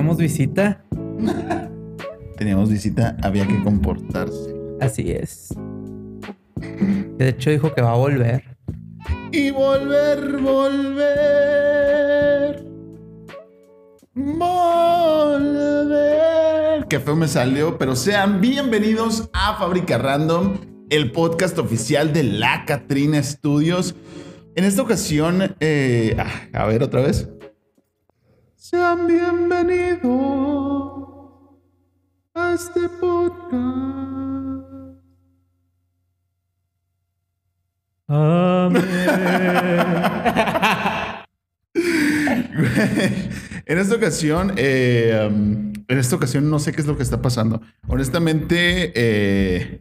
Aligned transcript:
teníamos 0.00 0.16
visita. 0.16 0.82
Teníamos 2.38 2.70
visita, 2.70 3.18
había 3.22 3.46
que 3.46 3.62
comportarse. 3.62 4.54
Así 4.80 5.10
es. 5.10 5.54
De 7.18 7.28
hecho, 7.28 7.50
dijo 7.50 7.74
que 7.74 7.82
va 7.82 7.92
a 7.92 7.96
volver. 7.96 8.56
Y 9.30 9.50
volver, 9.50 10.38
volver. 10.38 11.44
Volver. 14.14 15.66
Qué 16.88 16.98
feo 16.98 17.14
me 17.14 17.28
salió, 17.28 17.76
pero 17.76 17.94
sean 17.94 18.40
bienvenidos 18.40 19.28
a 19.34 19.56
Fábrica 19.58 19.98
Random, 19.98 20.54
el 20.88 21.12
podcast 21.12 21.58
oficial 21.58 22.14
de 22.14 22.22
la 22.22 22.64
Catrina 22.64 23.22
Studios. 23.22 23.94
En 24.56 24.64
esta 24.64 24.80
ocasión, 24.80 25.54
eh, 25.60 26.16
ah, 26.18 26.48
a 26.54 26.64
ver 26.64 26.82
otra 26.82 27.02
vez. 27.02 27.28
Sean 28.70 29.06
bienvenidos 29.08 30.06
a 32.34 32.54
este 32.54 32.88
podcast. 33.00 34.62
en 43.66 43.78
esta 43.78 43.96
ocasión, 43.96 44.52
eh, 44.56 45.28
um, 45.28 45.72
en 45.88 45.98
esta 45.98 46.14
ocasión 46.14 46.48
no 46.48 46.60
sé 46.60 46.70
qué 46.70 46.80
es 46.80 46.86
lo 46.86 46.96
que 46.96 47.02
está 47.02 47.20
pasando. 47.20 47.60
Honestamente, 47.88 48.92
eh, 48.94 49.80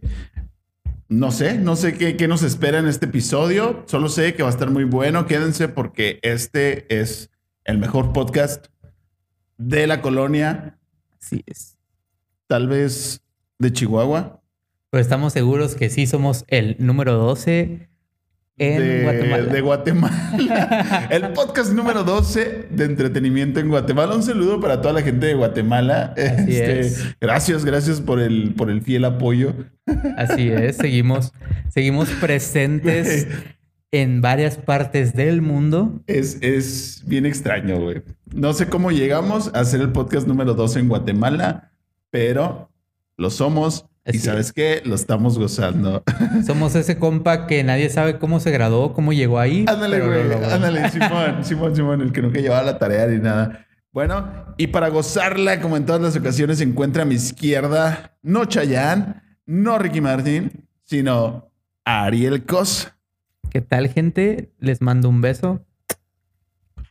no 1.10 1.32
sé, 1.32 1.60
no 1.60 1.76
sé 1.76 1.94
qué, 1.94 2.18
qué 2.18 2.28
nos 2.28 2.42
espera 2.42 2.80
en 2.80 2.88
este 2.88 3.06
episodio. 3.06 3.84
Solo 3.86 4.10
sé 4.10 4.34
que 4.34 4.42
va 4.42 4.50
a 4.50 4.52
estar 4.52 4.72
muy 4.72 4.86
bueno. 4.86 5.28
Quédense 5.28 5.68
porque 5.68 6.18
este 6.24 6.88
es 7.00 7.30
el 7.66 7.78
mejor 7.78 8.14
podcast 8.14 8.66
de 9.60 9.86
la 9.86 10.02
colonia, 10.02 10.78
Así 11.22 11.44
es. 11.46 11.78
tal 12.48 12.68
vez 12.68 13.22
de 13.60 13.72
Chihuahua. 13.72 14.42
Pues 14.90 15.02
estamos 15.02 15.34
seguros 15.34 15.76
que 15.76 15.90
sí 15.90 16.08
somos 16.08 16.46
el 16.48 16.78
número 16.80 17.14
12 17.14 17.90
en 18.58 18.82
de, 18.82 19.04
Guatemala. 19.04 19.44
de 19.44 19.62
Guatemala. 19.62 21.08
el 21.12 21.34
podcast 21.34 21.74
número 21.74 22.04
12 22.04 22.68
de 22.72 22.86
entretenimiento 22.86 23.60
en 23.60 23.70
Guatemala. 23.70 24.16
Un 24.16 24.24
saludo 24.24 24.60
para 24.60 24.82
toda 24.82 24.94
la 24.94 25.02
gente 25.02 25.28
de 25.28 25.34
Guatemala. 25.36 26.14
Este, 26.16 26.80
es. 26.80 27.16
Gracias, 27.20 27.66
gracias 27.66 28.02
por 28.02 28.20
el, 28.20 28.56
por 28.56 28.70
el 28.70 28.82
fiel 28.82 29.06
apoyo. 29.06 29.54
Así 30.18 30.50
es, 30.50 30.78
seguimos, 30.78 31.34
seguimos 31.70 32.10
presentes 32.12 33.28
en 33.92 34.22
varias 34.22 34.58
partes 34.58 35.14
del 35.14 35.42
mundo. 35.42 36.02
Es, 36.08 36.38
es 36.42 37.04
bien 37.06 37.26
extraño, 37.26 37.80
güey. 37.80 38.04
No 38.34 38.54
sé 38.54 38.68
cómo 38.68 38.92
llegamos 38.92 39.52
a 39.54 39.62
hacer 39.62 39.82
el 39.82 39.92
podcast 39.92 40.28
número 40.28 40.54
12 40.54 40.80
en 40.80 40.90
Guatemala, 40.90 41.72
pero 42.10 42.70
lo 43.18 43.30
somos. 43.30 43.86
Así 44.06 44.18
y 44.18 44.20
sabes 44.22 44.54
qué? 44.54 44.82
Lo 44.86 44.96
estamos 44.96 45.38
gozando. 45.38 46.04
Somos 46.48 46.74
ese 46.74 46.98
compa 46.98 47.46
que 47.48 47.64
nadie 47.64 47.90
sabe 47.90 48.18
cómo 48.18 48.40
se 48.40 48.50
graduó, 48.50 48.94
cómo 48.94 49.12
llegó 49.14 49.40
ahí. 49.40 49.66
Ándale, 49.68 50.00
güey. 50.00 50.52
Ándale, 50.52 50.90
Simón, 50.92 51.44
Simón, 51.44 51.76
Simón, 51.76 52.02
el 52.02 52.12
que 52.12 52.22
nunca 52.22 52.40
llevaba 52.40 52.64
la 52.64 52.80
tarea 52.80 53.06
ni 53.08 53.20
nada. 53.20 53.68
Bueno, 53.92 54.56
y 54.58 54.68
para 54.68 54.90
gozarla, 54.90 55.62
como 55.62 55.76
en 55.76 55.86
todas 55.86 56.02
las 56.02 56.16
ocasiones, 56.16 56.60
se 56.60 56.64
encuentra 56.64 57.04
a 57.04 57.06
mi 57.06 57.16
izquierda, 57.16 58.18
no 58.24 58.46
Chayanne, 58.46 59.16
no 59.46 59.78
Ricky 59.78 60.00
Martin, 60.00 60.68
sino 60.86 61.52
Ariel 61.84 62.46
Cos. 62.46 62.92
¿Qué 63.52 63.62
tal, 63.62 63.90
gente? 63.90 64.52
Les 64.60 64.80
mando 64.82 65.10
un 65.10 65.22
beso 65.22 65.66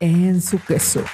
en 0.01 0.41
su 0.41 0.59
queso. 0.61 1.05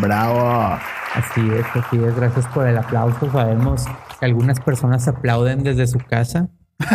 Bravo. 0.00 0.78
Así 1.14 1.40
es, 1.40 1.64
así 1.74 1.96
es. 1.96 2.14
Gracias 2.14 2.46
por 2.48 2.66
el 2.66 2.76
aplauso. 2.76 3.30
Sabemos 3.32 3.86
que 4.18 4.26
algunas 4.26 4.60
personas 4.60 5.08
aplauden 5.08 5.62
desde 5.62 5.86
su 5.86 5.98
casa. 5.98 6.50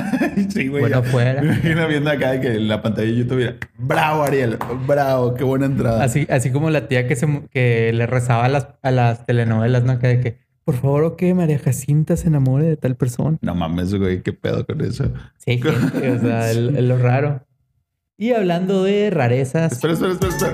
Sí, 0.49 0.67
güey. 0.67 0.81
Bueno, 0.81 1.03
ya. 1.03 1.09
fuera. 1.09 1.41
Me 1.41 1.47
imagino 1.47 1.87
viendo 1.87 2.11
acá 2.11 2.31
de 2.33 2.41
que 2.41 2.47
en 2.55 2.67
la 2.67 2.81
pantalla 2.83 3.07
de 3.07 3.15
YouTube 3.15 3.39
era, 3.39 3.55
bravo, 3.77 4.23
Ariel, 4.23 4.59
bravo, 4.85 5.33
qué 5.33 5.43
buena 5.43 5.65
entrada. 5.65 6.03
Así, 6.03 6.27
así 6.29 6.51
como 6.51 6.69
la 6.69 6.87
tía 6.87 7.07
que, 7.07 7.15
se, 7.15 7.47
que 7.49 7.91
le 7.91 8.05
rezaba 8.05 8.45
a 8.45 8.49
las, 8.49 8.67
a 8.83 8.91
las 8.91 9.25
telenovelas, 9.25 9.83
¿no? 9.83 9.97
Que 9.97 10.07
de 10.07 10.19
que, 10.19 10.37
por 10.63 10.75
favor, 10.75 11.03
o 11.05 11.15
que 11.15 11.33
María 11.33 11.57
Jacinta 11.57 12.17
se 12.17 12.27
enamore 12.27 12.65
de 12.65 12.77
tal 12.77 12.95
persona. 12.95 13.37
No 13.41 13.55
mames, 13.55 13.95
güey, 13.95 14.21
qué 14.21 14.31
pedo 14.33 14.65
con 14.65 14.81
eso. 14.81 15.11
Sí, 15.37 15.59
gente, 15.59 16.11
o 16.11 16.19
sea, 16.19 16.53
lo 16.53 16.97
raro. 16.99 17.46
Y 18.19 18.31
hablando 18.31 18.83
de 18.83 19.09
rarezas, 19.11 19.73
Espera, 19.73 19.93
espera, 19.93 20.13
espera, 20.13 20.31
espera. 20.35 20.53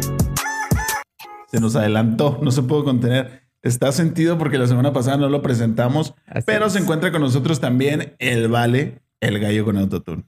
Se 1.50 1.60
nos 1.62 1.76
adelantó, 1.76 2.40
no 2.42 2.52
se 2.52 2.62
pudo 2.64 2.84
contener. 2.84 3.44
Está 3.62 3.92
sentido 3.94 4.38
porque 4.38 4.58
la 4.58 4.68
semana 4.68 4.92
pasada 4.92 5.16
no 5.18 5.30
lo 5.30 5.42
presentamos, 5.42 6.14
Así 6.28 6.44
pero 6.46 6.66
es. 6.66 6.74
se 6.74 6.80
encuentra 6.80 7.12
con 7.14 7.22
nosotros 7.22 7.62
también 7.62 8.16
el 8.20 8.50
Vale, 8.50 9.00
el 9.22 9.40
gallo 9.40 9.64
con 9.64 9.78
autotune. 9.78 10.24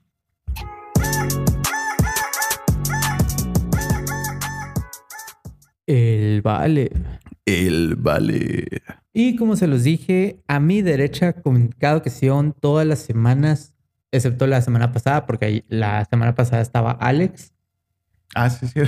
el 5.88 6.42
vale. 6.42 6.92
El 7.46 7.96
Vale. 7.96 8.66
Y 9.14 9.36
como 9.36 9.56
se 9.56 9.68
los 9.68 9.84
dije, 9.84 10.42
a 10.48 10.60
mi 10.60 10.82
derecha, 10.82 11.34
comunicado 11.34 12.02
que 12.02 12.10
hicieron 12.10 12.54
todas 12.60 12.88
las 12.88 13.00
semanas, 13.00 13.75
excepto 14.16 14.48
la 14.48 14.62
semana 14.62 14.92
pasada, 14.92 15.26
porque 15.26 15.66
la 15.68 16.06
semana 16.06 16.36
pasada 16.36 16.62
estaba 16.62 16.92
Alex. 16.92 17.54
Ah, 18.34 18.50
sí, 18.50 18.68
sí. 18.68 18.82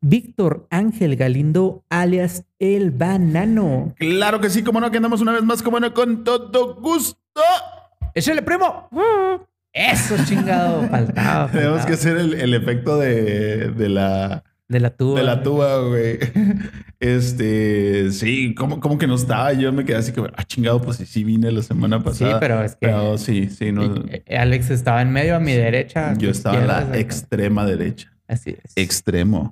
Víctor 0.00 0.66
Ángel 0.70 1.16
Galindo, 1.16 1.84
alias 1.90 2.44
El 2.58 2.90
Banano. 2.90 3.94
Claro 3.98 4.40
que 4.40 4.48
sí, 4.48 4.62
como 4.62 4.80
no, 4.80 4.90
que 4.90 4.96
andamos 4.96 5.20
una 5.20 5.32
vez 5.32 5.42
más, 5.42 5.62
como 5.62 5.78
no, 5.78 5.92
con 5.92 6.24
todo 6.24 6.76
gusto. 6.76 7.18
¡Échale, 8.14 8.42
primo! 8.42 8.88
Eso, 9.72 10.16
chingado. 10.24 10.82
Faltaba. 10.90 11.50
Tenemos 11.50 11.84
que 11.84 11.92
hacer 11.92 12.16
el, 12.16 12.34
el 12.34 12.54
efecto 12.54 12.98
de, 12.98 13.68
de 13.70 13.88
la, 13.88 14.42
De 14.70 14.78
la 14.80 14.90
tuba. 14.90 15.18
de 15.18 15.26
la 15.26 15.42
tuba, 15.42 15.82
güey. 15.88 16.18
Este, 17.00 18.12
sí, 18.12 18.54
¿cómo, 18.54 18.78
cómo 18.78 18.98
que 18.98 19.06
no 19.06 19.14
estaba? 19.14 19.52
Yo 19.54 19.72
me 19.72 19.84
quedé 19.86 19.96
así 19.96 20.12
que, 20.12 20.20
ah, 20.36 20.44
chingado, 20.44 20.80
pues 20.82 20.98
sí, 20.98 21.06
sí 21.06 21.24
vine 21.24 21.50
la 21.50 21.62
semana 21.62 21.96
Sí, 21.98 22.04
pasada. 22.04 22.38
pero 22.40 22.62
es 22.62 22.72
que 22.72 22.78
Pero 22.86 23.16
sí, 23.18 23.48
sí, 23.48 23.72
no. 23.72 23.94
eh, 24.08 24.22
Alex 24.36 24.68
estaba 24.70 25.00
en 25.00 25.10
medio 25.10 25.34
a 25.34 25.40
mi 25.40 25.52
derecha. 25.54 26.10
a 26.10 26.14
Yo 26.18 26.30
estaba 26.30 26.58
en 26.60 26.66
la 26.66 26.98
extrema 26.98 27.64
derecha. 27.66 28.12
Así 28.28 28.50
es. 28.62 28.72
Extremo. 28.76 29.50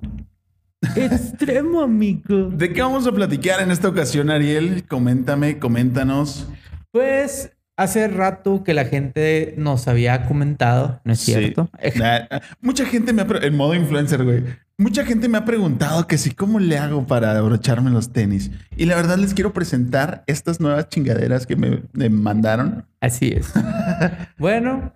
Extremo, 0.95 1.81
amigo. 1.81 2.49
¿De 2.51 2.71
qué 2.71 2.81
vamos 2.81 3.05
a 3.07 3.11
platicar 3.11 3.61
en 3.61 3.71
esta 3.71 3.89
ocasión, 3.89 4.29
Ariel? 4.29 4.85
Coméntame, 4.87 5.57
coméntanos. 5.59 6.47
Pues 6.91 7.51
hace 7.79 8.07
rato 8.07 8.63
que 8.63 8.73
la 8.73 8.85
gente 8.85 9.53
nos 9.57 9.87
había 9.87 10.25
comentado, 10.25 10.99
¿no 11.05 11.13
es 11.13 11.19
Sí. 11.21 11.33
cierto? 11.33 11.69
Nah, 11.95 12.39
mucha 12.61 12.85
gente 12.85 13.13
me 13.13 13.21
ha 13.21 13.27
en 13.41 13.55
modo 13.55 13.73
influencer, 13.73 14.23
güey. 14.23 14.43
Mucha 14.77 15.03
gente 15.05 15.27
me 15.27 15.37
ha 15.37 15.45
preguntado 15.45 16.07
que 16.07 16.17
si 16.17 16.31
cómo 16.31 16.59
le 16.59 16.77
hago 16.77 17.05
para 17.05 17.37
abrocharme 17.37 17.89
los 17.89 18.13
tenis. 18.13 18.51
Y 18.77 18.85
la 18.85 18.95
verdad 18.95 19.17
les 19.17 19.33
quiero 19.33 19.51
presentar 19.53 20.23
estas 20.27 20.59
nuevas 20.59 20.87
chingaderas 20.89 21.45
que 21.45 21.55
me, 21.55 21.81
me 21.93 22.09
mandaron. 22.09 22.85
Así 23.01 23.29
es. 23.35 23.51
bueno, 24.37 24.93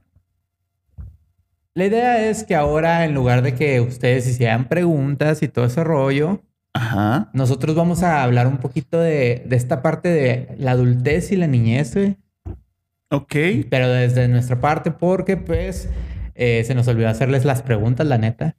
la 1.76 1.86
idea 1.86 2.30
es 2.30 2.44
que 2.44 2.56
ahora, 2.56 3.04
en 3.06 3.14
lugar 3.14 3.42
de 3.42 3.56
que 3.56 3.82
ustedes 3.82 4.28
hicieran 4.28 4.68
preguntas 4.70 5.42
y 5.42 5.48
todo 5.48 5.66
ese 5.66 5.84
rollo, 5.84 6.42
Ajá. 6.74 7.30
nosotros 7.34 7.76
vamos 7.76 8.04
a 8.04 8.24
hablar 8.24 8.48
un 8.48 8.58
poquito 8.58 9.00
de, 9.00 9.44
de 9.46 9.56
esta 9.56 9.82
parte 9.82 10.10
de 10.10 10.56
la 10.58 10.72
adultez 10.72 11.32
y 11.32 11.36
la 11.36 11.48
niñez, 11.48 11.94
güey. 11.96 12.18
Ok. 13.14 13.36
pero 13.70 13.90
desde 13.90 14.28
nuestra 14.28 14.60
parte, 14.60 14.92
porque 14.92 15.38
pues 15.38 15.88
eh, 16.36 16.64
se 16.66 16.74
nos 16.76 16.88
olvidó 16.88 17.10
hacerles 17.10 17.46
las 17.46 17.62
preguntas, 17.62 18.08
la 18.08 18.18
neta. 18.18 18.56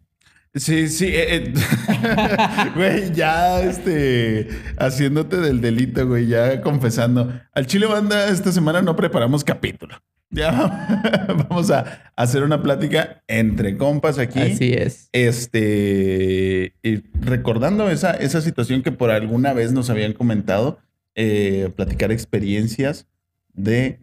Sí, 0.55 0.89
sí. 0.89 1.09
eh, 1.09 1.53
eh. 1.53 1.53
Güey, 2.77 3.13
ya 3.13 3.61
este, 3.61 4.49
haciéndote 4.79 5.39
del 5.39 5.61
delito, 5.61 6.07
güey, 6.07 6.29
ya 6.29 6.61
confesando. 6.61 7.33
Al 7.53 7.67
Chile 7.67 7.87
Banda 7.87 8.29
esta 8.29 8.53
semana 8.53 8.81
no 8.81 8.95
preparamos 8.97 9.45
capítulo. 9.45 9.97
Ya 10.31 11.29
vamos 11.49 11.71
a 11.71 12.11
hacer 12.17 12.43
una 12.43 12.61
plática 12.61 13.23
entre 13.29 13.77
compas 13.77 14.19
aquí. 14.19 14.41
Así 14.41 14.73
es. 14.73 15.09
Este, 15.13 16.75
y 16.83 17.05
recordando 17.21 17.89
esa, 17.89 18.15
esa 18.15 18.41
situación 18.41 18.83
que 18.83 18.91
por 18.91 19.13
alguna 19.13 19.53
vez 19.53 19.71
nos 19.73 19.91
habían 19.91 20.13
comentado, 20.13 20.81
eh, 21.15 21.71
platicar 21.77 22.11
experiencias 22.11 23.07
de, 23.53 24.01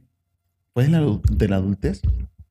pues, 0.74 0.88
de 0.92 0.92
la, 1.00 1.20
de 1.32 1.48
la 1.50 1.56
adultez. 1.58 2.02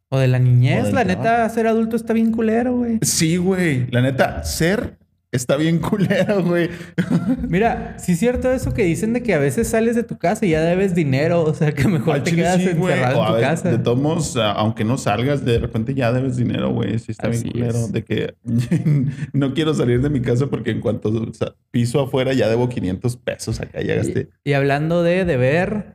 O 0.09 0.19
de 0.19 0.27
la 0.29 0.39
niñez, 0.41 0.93
la 0.93 1.05
trabajo. 1.05 1.19
neta, 1.23 1.49
ser 1.51 1.67
adulto 1.69 1.95
está 1.97 2.13
bien 2.13 2.33
culero, 2.33 2.77
güey. 2.77 2.99
Sí, 3.03 3.37
güey. 3.37 3.87
La 3.91 4.01
neta, 4.03 4.43
ser 4.45 4.99
Está 5.33 5.57
bien 5.57 5.79
culero, 5.79 6.43
güey. 6.43 6.71
Mira, 7.49 7.95
sí 8.01 8.13
es 8.13 8.19
cierto 8.19 8.51
eso 8.51 8.75
que 8.75 8.83
dicen 8.83 9.13
de 9.13 9.23
que 9.23 9.33
a 9.33 9.39
veces 9.39 9.69
sales 9.69 9.95
de 9.95 10.03
tu 10.03 10.19
casa 10.19 10.45
y 10.45 10.51
ya 10.51 10.61
debes 10.61 10.93
dinero, 10.97 11.45
o 11.45 11.55
sea 11.55 11.71
que 11.71 11.87
mejor 11.87 12.17
Al 12.17 12.23
te 12.25 12.31
chile 12.31 12.43
quedas 12.43 12.57
sí, 12.61 12.69
encerrado 12.71 13.19
O 13.21 13.23
en 13.23 13.25
a 13.25 13.29
tu 13.29 13.33
ver, 13.35 13.43
casa. 13.43 13.71
De 13.71 13.79
todos 13.79 14.01
modos, 14.01 14.37
a- 14.37 14.51
aunque 14.51 14.83
no 14.85 14.99
salgas, 14.99 15.45
de 15.45 15.61
repente 15.61 15.95
ya 15.95 16.13
debes 16.13 16.37
dinero, 16.37 16.73
güey. 16.73 16.99
Sí 16.99 17.13
está 17.13 17.29
Así 17.29 17.45
bien 17.45 17.53
culero. 17.53 17.79
es. 17.79 17.93
De 17.93 18.03
que 18.05 18.35
no 19.33 19.55
quiero 19.55 19.73
salir 19.73 20.03
de 20.03 20.11
mi 20.11 20.21
casa 20.21 20.49
porque 20.49 20.73
en 20.73 20.81
cuanto 20.81 21.11
o 21.11 21.33
sea, 21.33 21.55
piso 21.71 22.01
afuera 22.01 22.33
ya 22.33 22.49
debo 22.49 22.69
500 22.69 23.17
pesos 23.19 23.61
acá, 23.61 23.81
ya 23.83 23.95
gasté. 23.95 24.31
Y, 24.43 24.51
y 24.51 24.53
hablando 24.55 25.05
de 25.05 25.25
deber, 25.25 25.95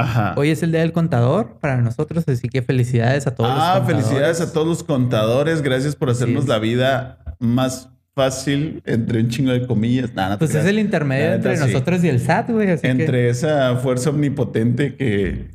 Ajá. 0.00 0.34
hoy 0.36 0.50
es 0.50 0.62
el 0.62 0.72
día 0.72 0.80
del 0.80 0.92
contador 0.92 1.58
para 1.60 1.76
nosotros, 1.80 2.24
así 2.28 2.48
que 2.48 2.62
felicidades 2.62 3.26
a 3.26 3.34
todos. 3.34 3.50
Ah, 3.52 3.76
los 3.78 3.86
felicidades 3.86 4.38
contadores. 4.38 4.40
a 4.50 4.52
todos 4.52 4.66
los 4.66 4.82
contadores. 4.84 5.62
Gracias 5.62 5.96
por 5.96 6.10
hacernos 6.10 6.46
la 6.48 6.58
vida 6.58 7.18
más 7.38 7.88
fácil, 8.14 8.82
entre 8.86 9.20
un 9.20 9.28
chingo 9.28 9.52
de 9.52 9.66
comillas. 9.66 10.12
Nada, 10.14 10.36
Pues 10.38 10.54
es 10.54 10.64
el 10.66 10.78
intermedio 10.78 11.32
entre 11.34 11.56
nosotros 11.58 12.02
y 12.04 12.08
el 12.08 12.20
SAT, 12.20 12.50
güey. 12.50 12.68
Entre 12.82 13.06
que 13.06 13.28
esa 13.28 13.76
fuerza 13.76 14.10
omnipotente 14.10 14.96
que. 14.96 15.50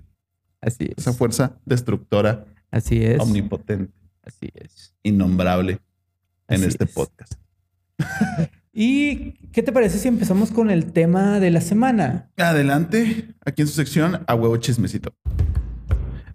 así 0.61 0.85
es. 0.85 0.97
Esa 0.97 1.13
fuerza 1.13 1.57
destructora, 1.65 2.45
Así 2.71 3.03
es. 3.03 3.19
omnipotente, 3.19 3.93
Así 4.23 4.49
es. 4.55 4.93
innombrable 5.03 5.79
en 6.47 6.55
Así 6.61 6.65
este 6.69 6.85
es. 6.85 6.91
podcast. 6.91 7.33
¿Y 8.73 9.35
qué 9.55 9.63
te 9.63 9.71
parece 9.71 9.97
si 9.99 10.09
empezamos 10.09 10.51
con 10.51 10.69
el 10.69 10.91
tema 10.91 11.39
de 11.39 11.49
la 11.49 11.61
semana? 11.61 12.29
Adelante, 12.35 13.29
aquí 13.45 13.61
en 13.61 13.69
su 13.69 13.73
sección, 13.73 14.19
a 14.27 14.35
huevo 14.35 14.57
chismecito. 14.57 15.15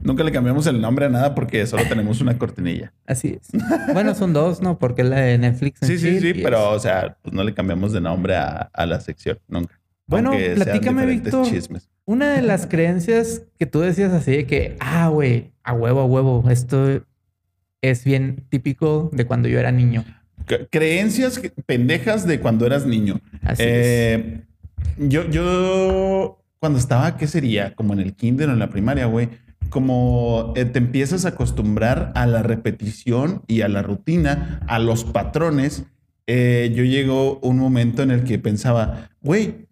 Nunca 0.00 0.24
le 0.24 0.32
cambiamos 0.32 0.66
el 0.66 0.80
nombre 0.80 1.04
a 1.04 1.08
nada 1.10 1.34
porque 1.34 1.66
solo 1.66 1.82
tenemos 1.86 2.22
una 2.22 2.38
cortinilla. 2.38 2.94
Así 3.06 3.38
es. 3.38 3.48
Bueno, 3.92 4.14
son 4.14 4.32
dos, 4.32 4.62
¿no? 4.62 4.78
Porque 4.78 5.04
la 5.04 5.20
de 5.20 5.36
Netflix. 5.36 5.80
Sí, 5.82 5.98
sí, 5.98 6.18
sí, 6.18 6.32
pero, 6.32 6.70
o 6.70 6.78
sea, 6.80 7.18
pues 7.20 7.34
no 7.34 7.44
le 7.44 7.52
cambiamos 7.52 7.92
de 7.92 8.00
nombre 8.00 8.36
a, 8.36 8.70
a 8.72 8.86
la 8.86 8.98
sección, 9.00 9.38
nunca. 9.48 9.78
Bueno, 10.06 10.30
Aunque 10.30 10.54
platícame, 10.54 11.04
Víctor. 11.04 11.46
Una 12.06 12.32
de 12.32 12.40
las 12.40 12.66
creencias 12.66 13.42
que 13.58 13.66
tú 13.66 13.80
decías 13.80 14.14
así 14.14 14.30
de 14.30 14.46
que, 14.46 14.78
ah, 14.80 15.08
güey, 15.08 15.52
a 15.62 15.74
huevo, 15.74 16.00
a 16.00 16.06
huevo, 16.06 16.44
esto 16.48 17.04
es 17.82 18.04
bien 18.04 18.46
típico 18.48 19.10
de 19.12 19.26
cuando 19.26 19.50
yo 19.50 19.58
era 19.58 19.72
niño. 19.72 20.06
Creencias 20.70 21.40
pendejas 21.66 22.26
de 22.26 22.40
cuando 22.40 22.66
eras 22.66 22.86
niño. 22.86 23.20
Así 23.42 23.62
es. 23.62 23.68
Eh, 23.68 24.40
yo, 24.98 25.28
yo, 25.30 26.42
cuando 26.58 26.78
estaba, 26.78 27.16
¿qué 27.16 27.26
sería? 27.26 27.74
Como 27.74 27.92
en 27.94 28.00
el 28.00 28.14
kinder 28.14 28.48
o 28.48 28.52
en 28.52 28.58
la 28.58 28.70
primaria, 28.70 29.06
güey. 29.06 29.28
Como 29.68 30.52
eh, 30.56 30.64
te 30.64 30.78
empiezas 30.78 31.24
a 31.24 31.28
acostumbrar 31.28 32.12
a 32.16 32.26
la 32.26 32.42
repetición 32.42 33.42
y 33.46 33.60
a 33.60 33.68
la 33.68 33.82
rutina, 33.82 34.60
a 34.66 34.78
los 34.78 35.04
patrones. 35.04 35.84
eh, 36.26 36.72
yo 36.74 36.82
llegó 36.84 37.38
un 37.40 37.58
momento 37.58 38.02
en 38.02 38.10
el 38.10 38.24
que 38.24 38.38
pensaba, 38.38 39.10
güey, 39.20 39.66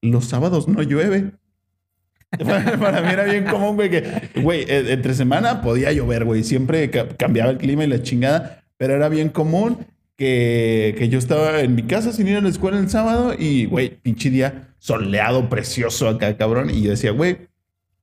los 0.00 0.24
sábados 0.26 0.68
no 0.68 0.82
llueve. 0.82 1.32
Para, 2.80 3.02
mí 3.02 3.08
era 3.12 3.24
bien 3.24 3.44
común, 3.44 3.76
güey, 3.76 3.90
que, 3.90 4.30
güey, 4.42 4.62
eh, 4.62 4.92
entre 4.92 5.12
semana 5.14 5.60
podía 5.60 5.92
llover, 5.92 6.24
güey. 6.24 6.44
Siempre 6.44 6.88
ca- 6.90 7.08
cambiaba 7.18 7.50
el 7.50 7.58
clima 7.58 7.84
y 7.84 7.88
la 7.88 8.02
chingada, 8.02 8.64
pero 8.78 8.94
era 8.94 9.10
bien 9.10 9.28
común 9.28 9.78
que, 10.22 10.94
que 10.96 11.08
yo 11.08 11.18
estaba 11.18 11.58
en 11.62 11.74
mi 11.74 11.82
casa 11.82 12.12
sin 12.12 12.28
ir 12.28 12.36
a 12.36 12.40
la 12.40 12.48
escuela 12.48 12.78
el 12.78 12.88
sábado 12.88 13.34
y, 13.36 13.64
güey, 13.64 13.96
pinche 14.02 14.30
día 14.30 14.68
soleado, 14.78 15.48
precioso 15.48 16.08
acá, 16.08 16.36
cabrón. 16.36 16.70
Y 16.70 16.80
yo 16.80 16.90
decía, 16.90 17.10
güey, 17.10 17.38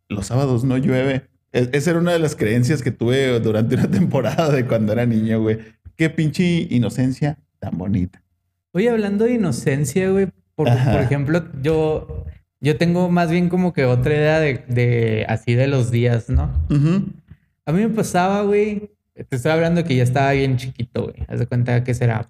los 0.09 0.25
sábados 0.27 0.65
no 0.65 0.77
llueve. 0.77 1.21
E- 1.53 1.69
esa 1.71 1.91
era 1.91 1.99
una 1.99 2.11
de 2.11 2.19
las 2.19 2.35
creencias 2.35 2.81
que 2.81 2.91
tuve 2.91 3.39
durante 3.39 3.75
una 3.75 3.89
temporada 3.99 4.51
de 4.51 4.65
cuando 4.65 4.91
era 4.91 5.05
niño, 5.05 5.39
güey. 5.41 5.59
Qué 5.95 6.09
pinche 6.09 6.67
inocencia 6.69 7.37
tan 7.57 7.77
bonita. 7.77 8.21
Oye, 8.73 8.89
hablando 8.89 9.23
de 9.23 9.35
inocencia, 9.35 10.09
güey, 10.09 10.27
por 10.55 10.67
ejemplo, 10.67 11.41
yo, 11.61 12.25
yo 12.59 12.75
tengo 12.75 13.09
más 13.09 13.31
bien 13.31 13.47
como 13.47 13.71
que 13.71 13.85
otra 13.85 14.13
idea 14.13 14.39
de, 14.41 14.65
de 14.67 15.25
así 15.29 15.53
de 15.55 15.67
los 15.67 15.89
días, 15.89 16.27
¿no? 16.29 16.51
A 17.65 17.71
mí 17.71 17.79
me 17.81 17.89
pasaba, 17.89 18.41
güey, 18.41 18.91
te 19.23 19.35
estoy 19.35 19.51
hablando 19.51 19.83
que 19.83 19.95
ya 19.95 20.03
estaba 20.03 20.31
bien 20.31 20.57
chiquito, 20.57 21.03
güey. 21.03 21.15
Haz 21.27 21.39
de 21.39 21.47
cuenta 21.47 21.83
que 21.83 21.93
será 21.93 22.27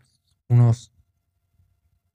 unos 0.48 0.92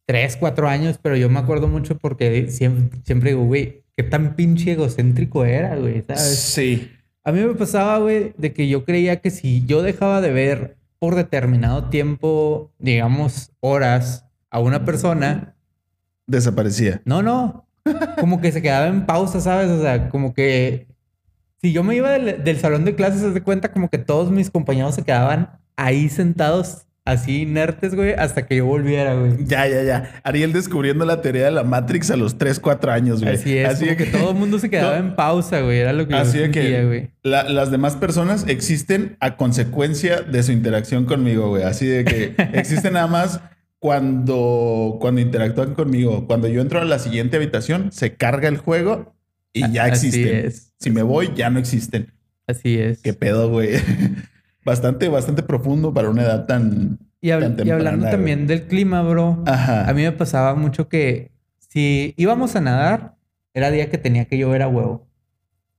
tres, 0.06 0.36
cuatro 0.36 0.68
años, 0.68 0.98
pero 1.00 1.16
yo 1.16 1.28
me 1.30 1.38
acuerdo 1.38 1.68
mucho 1.68 1.96
porque 1.98 2.50
siempre, 2.50 3.00
siempre 3.04 3.30
digo, 3.30 3.44
güey, 3.44 3.84
qué 3.96 4.02
tan 4.02 4.36
pinche 4.36 4.72
egocéntrico 4.72 5.44
era, 5.44 5.76
güey, 5.76 6.02
¿sabes? 6.02 6.22
Sí. 6.38 6.90
A 7.22 7.32
mí 7.32 7.40
me 7.40 7.54
pasaba, 7.54 7.98
güey, 7.98 8.34
de 8.36 8.52
que 8.52 8.68
yo 8.68 8.84
creía 8.84 9.20
que 9.20 9.30
si 9.30 9.64
yo 9.64 9.82
dejaba 9.82 10.20
de 10.20 10.30
ver 10.30 10.76
por 10.98 11.14
determinado 11.14 11.88
tiempo, 11.88 12.70
digamos, 12.78 13.52
horas 13.60 14.26
a 14.50 14.60
una 14.60 14.84
persona, 14.84 15.54
Desaparecía. 16.26 17.00
no, 17.04 17.22
no, 17.22 17.66
como 18.18 18.40
que 18.40 18.52
se 18.52 18.62
quedaba 18.62 18.86
en 18.88 19.06
pausa, 19.06 19.40
¿sabes? 19.40 19.70
O 19.70 19.80
sea, 19.80 20.08
como 20.08 20.34
que 20.34 20.86
si 21.64 21.72
yo 21.72 21.82
me 21.82 21.96
iba 21.96 22.11
del, 22.11 22.44
del 22.44 22.58
salón 22.58 22.84
de 22.84 22.94
clases, 22.94 23.22
haz 23.22 23.32
de 23.32 23.40
cuenta 23.40 23.72
como 23.72 23.88
que 23.88 23.96
todos 23.96 24.31
mis 24.31 24.50
compañeros 24.50 24.94
se 24.96 25.02
quedaban 25.02 25.49
ahí 25.78 26.11
sentados, 26.11 26.82
así 27.06 27.40
inertes, 27.40 27.94
güey, 27.94 28.12
hasta 28.12 28.46
que 28.46 28.56
yo 28.56 28.66
volviera, 28.66 29.14
güey. 29.14 29.32
Ya, 29.46 29.66
ya, 29.66 29.82
ya. 29.82 30.20
Ariel 30.25 30.52
descubriendo 30.52 31.06
la 31.06 31.22
teoría 31.22 31.46
de 31.46 31.52
la 31.52 31.64
Matrix 31.64 32.11
a 32.11 32.16
los 32.16 32.37
3, 32.37 32.61
4 32.61 32.93
años, 32.93 33.22
güey. 33.22 33.34
Así 33.37 33.56
es, 33.56 33.78
como 33.78 33.87
de 33.90 33.96
que 33.96 34.05
todo 34.05 34.31
el 34.32 34.37
mundo 34.37 34.58
se 34.58 34.69
quedaba 34.69 34.99
en 34.99 35.16
pausa, 35.16 35.61
güey, 35.62 35.78
era 35.78 35.94
lo 35.94 36.06
que 36.06 36.12
yo 36.12 36.19
Así 36.19 36.37
de 36.37 36.44
sentía, 36.44 36.62
que 36.81 36.84
güey. 36.84 37.11
la- 37.22 37.44
las 37.49 37.70
demás 37.70 37.96
personas 37.96 38.44
existen 38.46 39.17
a 39.20 39.37
consecuencia 39.38 40.20
de 40.20 40.43
su 40.43 40.52
interacción 40.52 41.06
conmigo, 41.06 41.49
güey. 41.49 41.62
Así 41.62 41.87
de 41.87 42.05
que 42.05 42.34
existen 42.52 42.93
nada 42.93 43.06
más 43.06 43.40
cuando, 43.78 44.96
cuando 45.00 45.20
interactúan 45.20 45.75
conmigo. 45.75 46.26
Cuando 46.26 46.49
yo 46.49 46.60
entro 46.60 46.81
a 46.81 46.84
la 46.84 46.99
siguiente 46.99 47.37
habitación, 47.37 47.90
se 47.93 48.14
carga 48.17 48.49
el 48.49 48.56
juego 48.58 49.14
y 49.52 49.70
ya 49.72 49.84
Así 49.84 50.08
existen. 50.08 50.46
es. 50.46 50.72
Si 50.84 50.90
me 50.90 51.02
voy, 51.02 51.31
ya 51.34 51.48
no 51.50 51.58
existen. 51.58 52.12
Así 52.46 52.78
es. 52.78 53.00
Qué 53.00 53.14
pedo, 53.14 53.48
güey. 53.50 53.70
bastante, 54.64 55.08
bastante 55.08 55.42
profundo 55.42 55.92
para 55.94 56.10
una 56.10 56.22
edad 56.22 56.46
tan. 56.46 56.98
Y, 57.20 57.28
habl- 57.28 57.40
tan 57.40 57.52
y 57.52 57.56
temprana, 57.56 57.75
hablando 57.76 58.00
güey. 58.02 58.10
también 58.12 58.46
del 58.46 58.64
clima, 58.64 59.02
bro. 59.02 59.42
Ajá. 59.46 59.88
A 59.88 59.94
mí 59.94 60.02
me 60.02 60.12
pasaba 60.12 60.54
mucho 60.54 60.88
que 60.88 61.32
si 61.58 62.12
íbamos 62.19 62.54
a 62.54 62.60
nadar, 62.60 63.16
era 63.54 63.70
día 63.70 63.88
que 63.90 63.96
tenía 63.98 64.26
que 64.26 64.36
llover 64.36 64.60
a 64.62 64.69
huevo. 64.69 65.08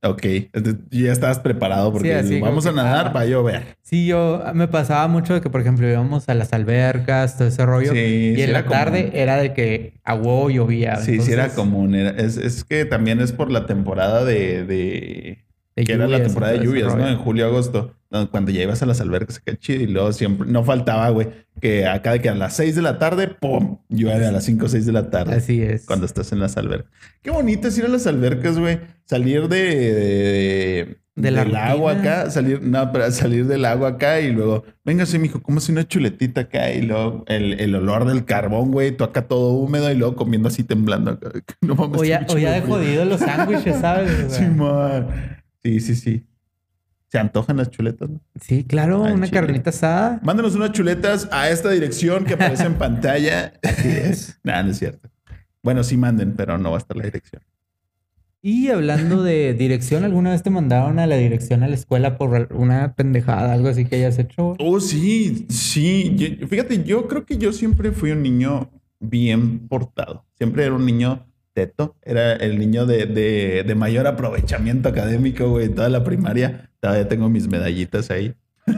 Ok. 0.06 0.24
Entonces, 0.54 0.76
ya 0.92 1.12
estabas 1.12 1.40
preparado 1.40 1.92
porque 1.92 2.40
vamos 2.42 2.66
a 2.66 2.72
nadar, 2.72 3.08
ah, 3.08 3.14
va 3.14 3.22
a 3.22 3.26
llover. 3.26 3.78
Sí, 3.82 4.06
yo 4.08 4.44
me 4.54 4.68
pasaba 4.68 5.08
mucho 5.08 5.34
de 5.34 5.42
que, 5.42 5.50
por 5.50 5.62
ejemplo, 5.62 5.90
íbamos 5.90 6.30
a 6.30 6.34
las 6.34 6.54
albercas, 6.54 7.38
todo 7.38 7.48
ese 7.48 7.66
rollo. 7.66 7.92
Sí, 7.92 8.34
y 8.38 8.42
en 8.42 8.54
la 8.54 8.66
tarde 8.66 9.06
común. 9.06 9.18
era 9.18 9.38
de 9.38 9.54
que 9.54 9.94
a 10.04 10.16
huevo 10.16 10.50
llovía. 10.50 10.98
Sí, 10.98 11.20
sí 11.22 11.32
era 11.32 11.50
común. 11.50 11.96
Era- 11.96 12.12
es, 12.12 12.38
es 12.38 12.64
que 12.64 12.86
también 12.86 13.20
es 13.20 13.32
por 13.32 13.52
la 13.52 13.66
temporada 13.66 14.24
de, 14.26 14.64
de- 14.66 15.45
que 15.84 15.92
era 15.94 16.08
la 16.08 16.24
temporada 16.24 16.54
de 16.54 16.60
lluvias, 16.66 16.96
¿no? 16.96 17.08
En 17.08 17.18
julio, 17.18 17.46
agosto. 17.48 17.94
Cuando 18.32 18.50
ya 18.52 18.64
ibas 18.64 18.82
a 18.82 18.86
las 18.86 19.02
albercas, 19.02 19.40
qué 19.40 19.58
chido. 19.58 19.82
Y 19.84 19.88
luego 19.88 20.14
siempre, 20.14 20.48
no 20.50 20.64
faltaba, 20.64 21.10
güey, 21.10 21.28
que 21.60 21.86
acá 21.86 22.14
de 22.14 22.22
que 22.22 22.30
a 22.30 22.36
las 22.36 22.56
6 22.56 22.76
de 22.76 22.82
la 22.82 22.98
tarde, 22.98 23.28
¡pum! 23.28 23.80
Llueve 23.90 24.26
a 24.26 24.32
las 24.32 24.46
5 24.46 24.66
o 24.66 24.70
6 24.70 24.86
de 24.86 24.92
la 24.94 25.10
tarde. 25.10 25.36
Así 25.36 25.62
es. 25.62 25.86
Cuando 25.86 26.06
estás 26.06 26.32
en 26.32 26.40
las 26.40 26.56
albercas. 26.56 26.90
Qué 27.22 27.30
bonito 27.32 27.68
es 27.68 27.78
ir 27.78 27.84
a 27.84 27.90
las 27.90 28.08
albercas, 28.08 28.58
güey. 28.58 28.80
Salir 29.04 29.50
de, 29.50 29.58
de- 29.58 30.98
De 31.16 31.32
la 31.32 31.44
del 31.44 31.56
agua 31.56 31.92
acá, 31.94 32.30
salir, 32.32 32.62
no, 32.62 32.92
pero 32.92 33.10
salir 33.12 33.46
del 33.48 33.66
agua 33.66 33.90
acá 33.90 34.20
y 34.22 34.32
luego, 34.32 34.64
véngase, 34.86 35.20
mijo, 35.20 35.42
como 35.42 35.60
si 35.60 35.72
una 35.74 35.86
chuletita 35.88 36.42
acá 36.42 36.72
y 36.72 36.82
luego 36.84 37.24
el, 37.28 37.60
el 37.60 37.76
olor 37.76 38.06
del 38.06 38.24
carbón, 38.26 38.72
güey, 38.72 38.92
tú 38.92 39.04
acá 39.04 39.28
todo 39.28 39.54
húmedo 39.54 39.92
y 39.92 39.96
luego 39.96 40.16
comiendo 40.16 40.48
así 40.48 40.64
temblando. 40.64 41.20
No 41.62 41.76
mames, 41.76 42.00
O 42.02 42.04
ya, 42.06 42.26
o 42.30 42.38
ya 42.38 42.52
de 42.52 42.62
jodido 42.62 43.04
los 43.06 43.20
sándwiches, 43.20 43.78
¿sabes? 43.80 44.10
Sí, 44.30 44.44
man. 44.46 45.08
Sí, 45.66 45.80
sí, 45.80 45.96
sí. 45.96 46.24
Se 47.08 47.18
antojan 47.18 47.58
las 47.58 47.72
chuletas, 47.72 48.08
¿no? 48.08 48.22
sí, 48.40 48.64
claro, 48.66 49.02
una 49.02 49.26
chile. 49.26 49.32
carnita 49.32 49.72
asada. 49.72 50.20
Mándanos 50.24 50.54
unas 50.54 50.74
chuletas 50.74 51.28
a 51.32 51.50
esta 51.50 51.72
dirección 51.72 52.24
que 52.24 52.36
aparece 52.36 52.66
en 52.66 52.76
pantalla. 52.76 53.54
Así 53.64 53.88
es. 53.90 54.40
Nah, 54.44 54.62
no 54.62 54.70
es 54.70 54.78
cierto. 54.78 55.10
Bueno, 55.64 55.84
sí 55.84 55.98
manden, 55.98 56.36
pero 56.36 56.60
no 56.60 56.70
va 56.70 56.78
a 56.78 56.80
estar 56.80 56.96
la 56.96 57.06
dirección. 57.06 57.42
Y 58.44 58.68
hablando 58.68 59.24
de 59.24 59.56
dirección, 59.56 60.04
¿alguna 60.04 60.30
vez 60.30 60.44
te 60.44 60.52
mandaron 60.52 61.00
a 61.00 61.08
la 61.08 61.16
dirección 61.16 61.64
a 61.64 61.68
la 61.68 61.74
escuela 61.74 62.16
por 62.20 62.54
una 62.54 62.94
pendejada, 62.94 63.54
algo 63.54 63.70
así 63.70 63.86
que 63.86 63.96
hayas 63.96 64.20
hecho? 64.20 64.56
Oh, 64.60 64.80
sí, 64.80 65.48
sí. 65.50 66.14
Yo- 66.16 66.48
fíjate, 66.48 66.84
yo 66.84 67.08
creo 67.08 67.26
que 67.26 67.40
yo 67.40 67.52
siempre 67.54 67.92
fui 67.92 68.12
un 68.12 68.22
niño 68.22 68.70
bien 69.00 69.68
portado. 69.68 70.28
Siempre 70.38 70.64
era 70.66 70.76
un 70.76 70.86
niño 70.86 71.26
teto. 71.56 71.96
Era 72.04 72.34
el 72.34 72.60
niño 72.60 72.86
de, 72.86 73.06
de- 73.08 73.64
de 73.66 73.76
mayor 73.76 74.06
aprovechamiento 74.06 74.90
académico, 74.90 75.50
güey. 75.50 75.70
Toda 75.70 75.90
la 75.90 76.04
primaria. 76.04 76.70
Todavía 76.82 77.08
tengo 77.08 77.30
mis 77.30 77.48
medallitas 77.48 78.12
ahí. 78.12 78.36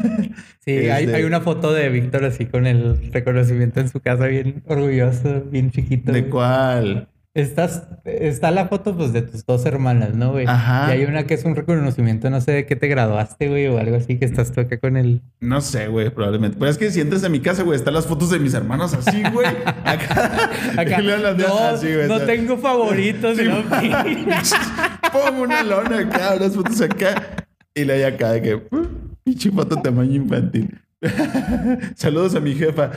Sí, 0.59 0.71
hay, 0.89 1.05
Este- 1.05 1.15
hay 1.15 1.23
una 1.23 1.39
foto 1.39 1.71
de 1.73 1.87
Víctor 1.87 2.25
así 2.25 2.45
con 2.45 2.67
el 2.67 3.11
reconocimiento 3.13 3.79
en 3.79 3.87
su 3.87 4.01
casa, 4.01 4.27
bien 4.27 4.63
orgulloso, 4.67 5.43
bien 5.49 5.71
chiquito. 5.71 6.11
¿De 6.11 6.19
güey. 6.21 6.29
cuál? 6.29 7.07
Estás, 7.37 7.83
está 8.03 8.49
la 8.49 8.67
foto 8.67 8.97
pues 8.97 9.13
de 9.13 9.21
tus 9.21 9.45
dos 9.45 9.63
hermanas, 9.67 10.15
¿no, 10.15 10.31
güey? 10.31 10.47
Ajá. 10.47 10.87
Y 10.89 10.97
hay 10.97 11.05
una 11.05 11.27
que 11.27 11.35
es 11.35 11.45
un 11.45 11.55
reconocimiento, 11.55 12.31
no 12.31 12.41
sé 12.41 12.51
de 12.51 12.65
qué 12.65 12.75
te 12.75 12.87
graduaste, 12.87 13.47
güey, 13.47 13.67
o 13.67 13.77
algo 13.77 13.95
así, 13.95 14.17
que 14.17 14.25
estás 14.25 14.51
tú 14.51 14.61
acá 14.61 14.79
con 14.79 14.97
el... 14.97 15.21
No 15.39 15.61
sé, 15.61 15.87
güey, 15.87 16.09
probablemente. 16.09 16.57
Pero 16.59 16.71
es 16.71 16.79
que 16.79 16.89
si 16.89 16.99
entras 16.99 17.23
a 17.23 17.29
mi 17.29 17.39
casa, 17.39 17.61
güey, 17.61 17.77
están 17.77 17.93
las 17.93 18.07
fotos 18.07 18.31
de 18.31 18.39
mis 18.39 18.55
hermanos 18.55 18.95
así, 18.95 19.21
güey. 19.31 19.45
Acá. 19.85 20.49
Acá. 20.77 20.99
Las 20.99 21.37
No, 21.37 21.57
así, 21.59 21.93
güey, 21.93 22.07
no 22.07 22.15
está- 22.15 22.25
tengo 22.25 22.57
favoritos, 22.57 23.37
Sí, 23.37 23.43
¿no? 23.43 23.57
Pongo 25.13 25.43
una 25.43 25.61
lona 25.61 25.99
acá, 25.99 26.33
unas 26.37 26.55
fotos 26.55 26.81
acá. 26.81 27.45
Y 27.75 27.85
la 27.85 27.93
de 27.93 28.05
acá 28.07 28.31
de 28.31 28.41
que, 28.41 28.55
uh, 28.55 28.87
pinche 29.23 29.51
foto 29.51 29.75
tamaño 29.79 30.15
infantil. 30.15 30.75
Saludos 31.95 32.33
a 32.33 32.39
mi 32.39 32.55
jefa. 32.55 32.89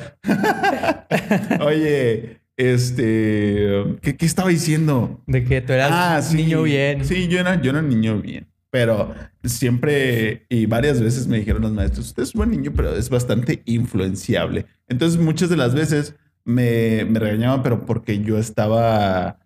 Oye, 1.61 2.40
este, 2.61 3.97
¿qué, 4.03 4.17
qué 4.17 4.27
estaba 4.27 4.49
diciendo? 4.51 5.23
De 5.27 5.45
que 5.45 5.61
tú 5.61 5.73
eras 5.73 5.91
Ah, 5.93 6.23
sí. 6.23 6.37
niño 6.37 6.63
bien. 6.63 7.05
Sí, 7.05 7.27
yo 7.29 7.41
era, 7.41 7.61
yo 7.61 7.71
era 7.71 7.83
niño 7.83 8.21
bien. 8.21 8.47
Pero 8.71 9.13
siempre 9.43 10.47
y 10.49 10.67
varias 10.67 11.01
veces 11.01 11.27
me 11.27 11.39
dijeron 11.39 11.63
los 11.63 11.73
maestros, 11.73 12.07
usted 12.07 12.23
es 12.23 12.33
buen 12.35 12.51
niño, 12.53 12.73
pero 12.77 12.95
es 12.95 13.11
bastante 13.11 13.63
influenciable. 13.65 14.67
Entonces 14.87 15.21
muchas 15.21 15.49
de 15.51 15.57
las 15.57 15.75
veces 15.75 16.15
me, 16.45 17.05
me 17.05 17.19
regañaban, 17.19 17.65
pero 17.65 17.85
porque 17.85 18.21
yo 18.21 18.39
estaba, 18.39 19.40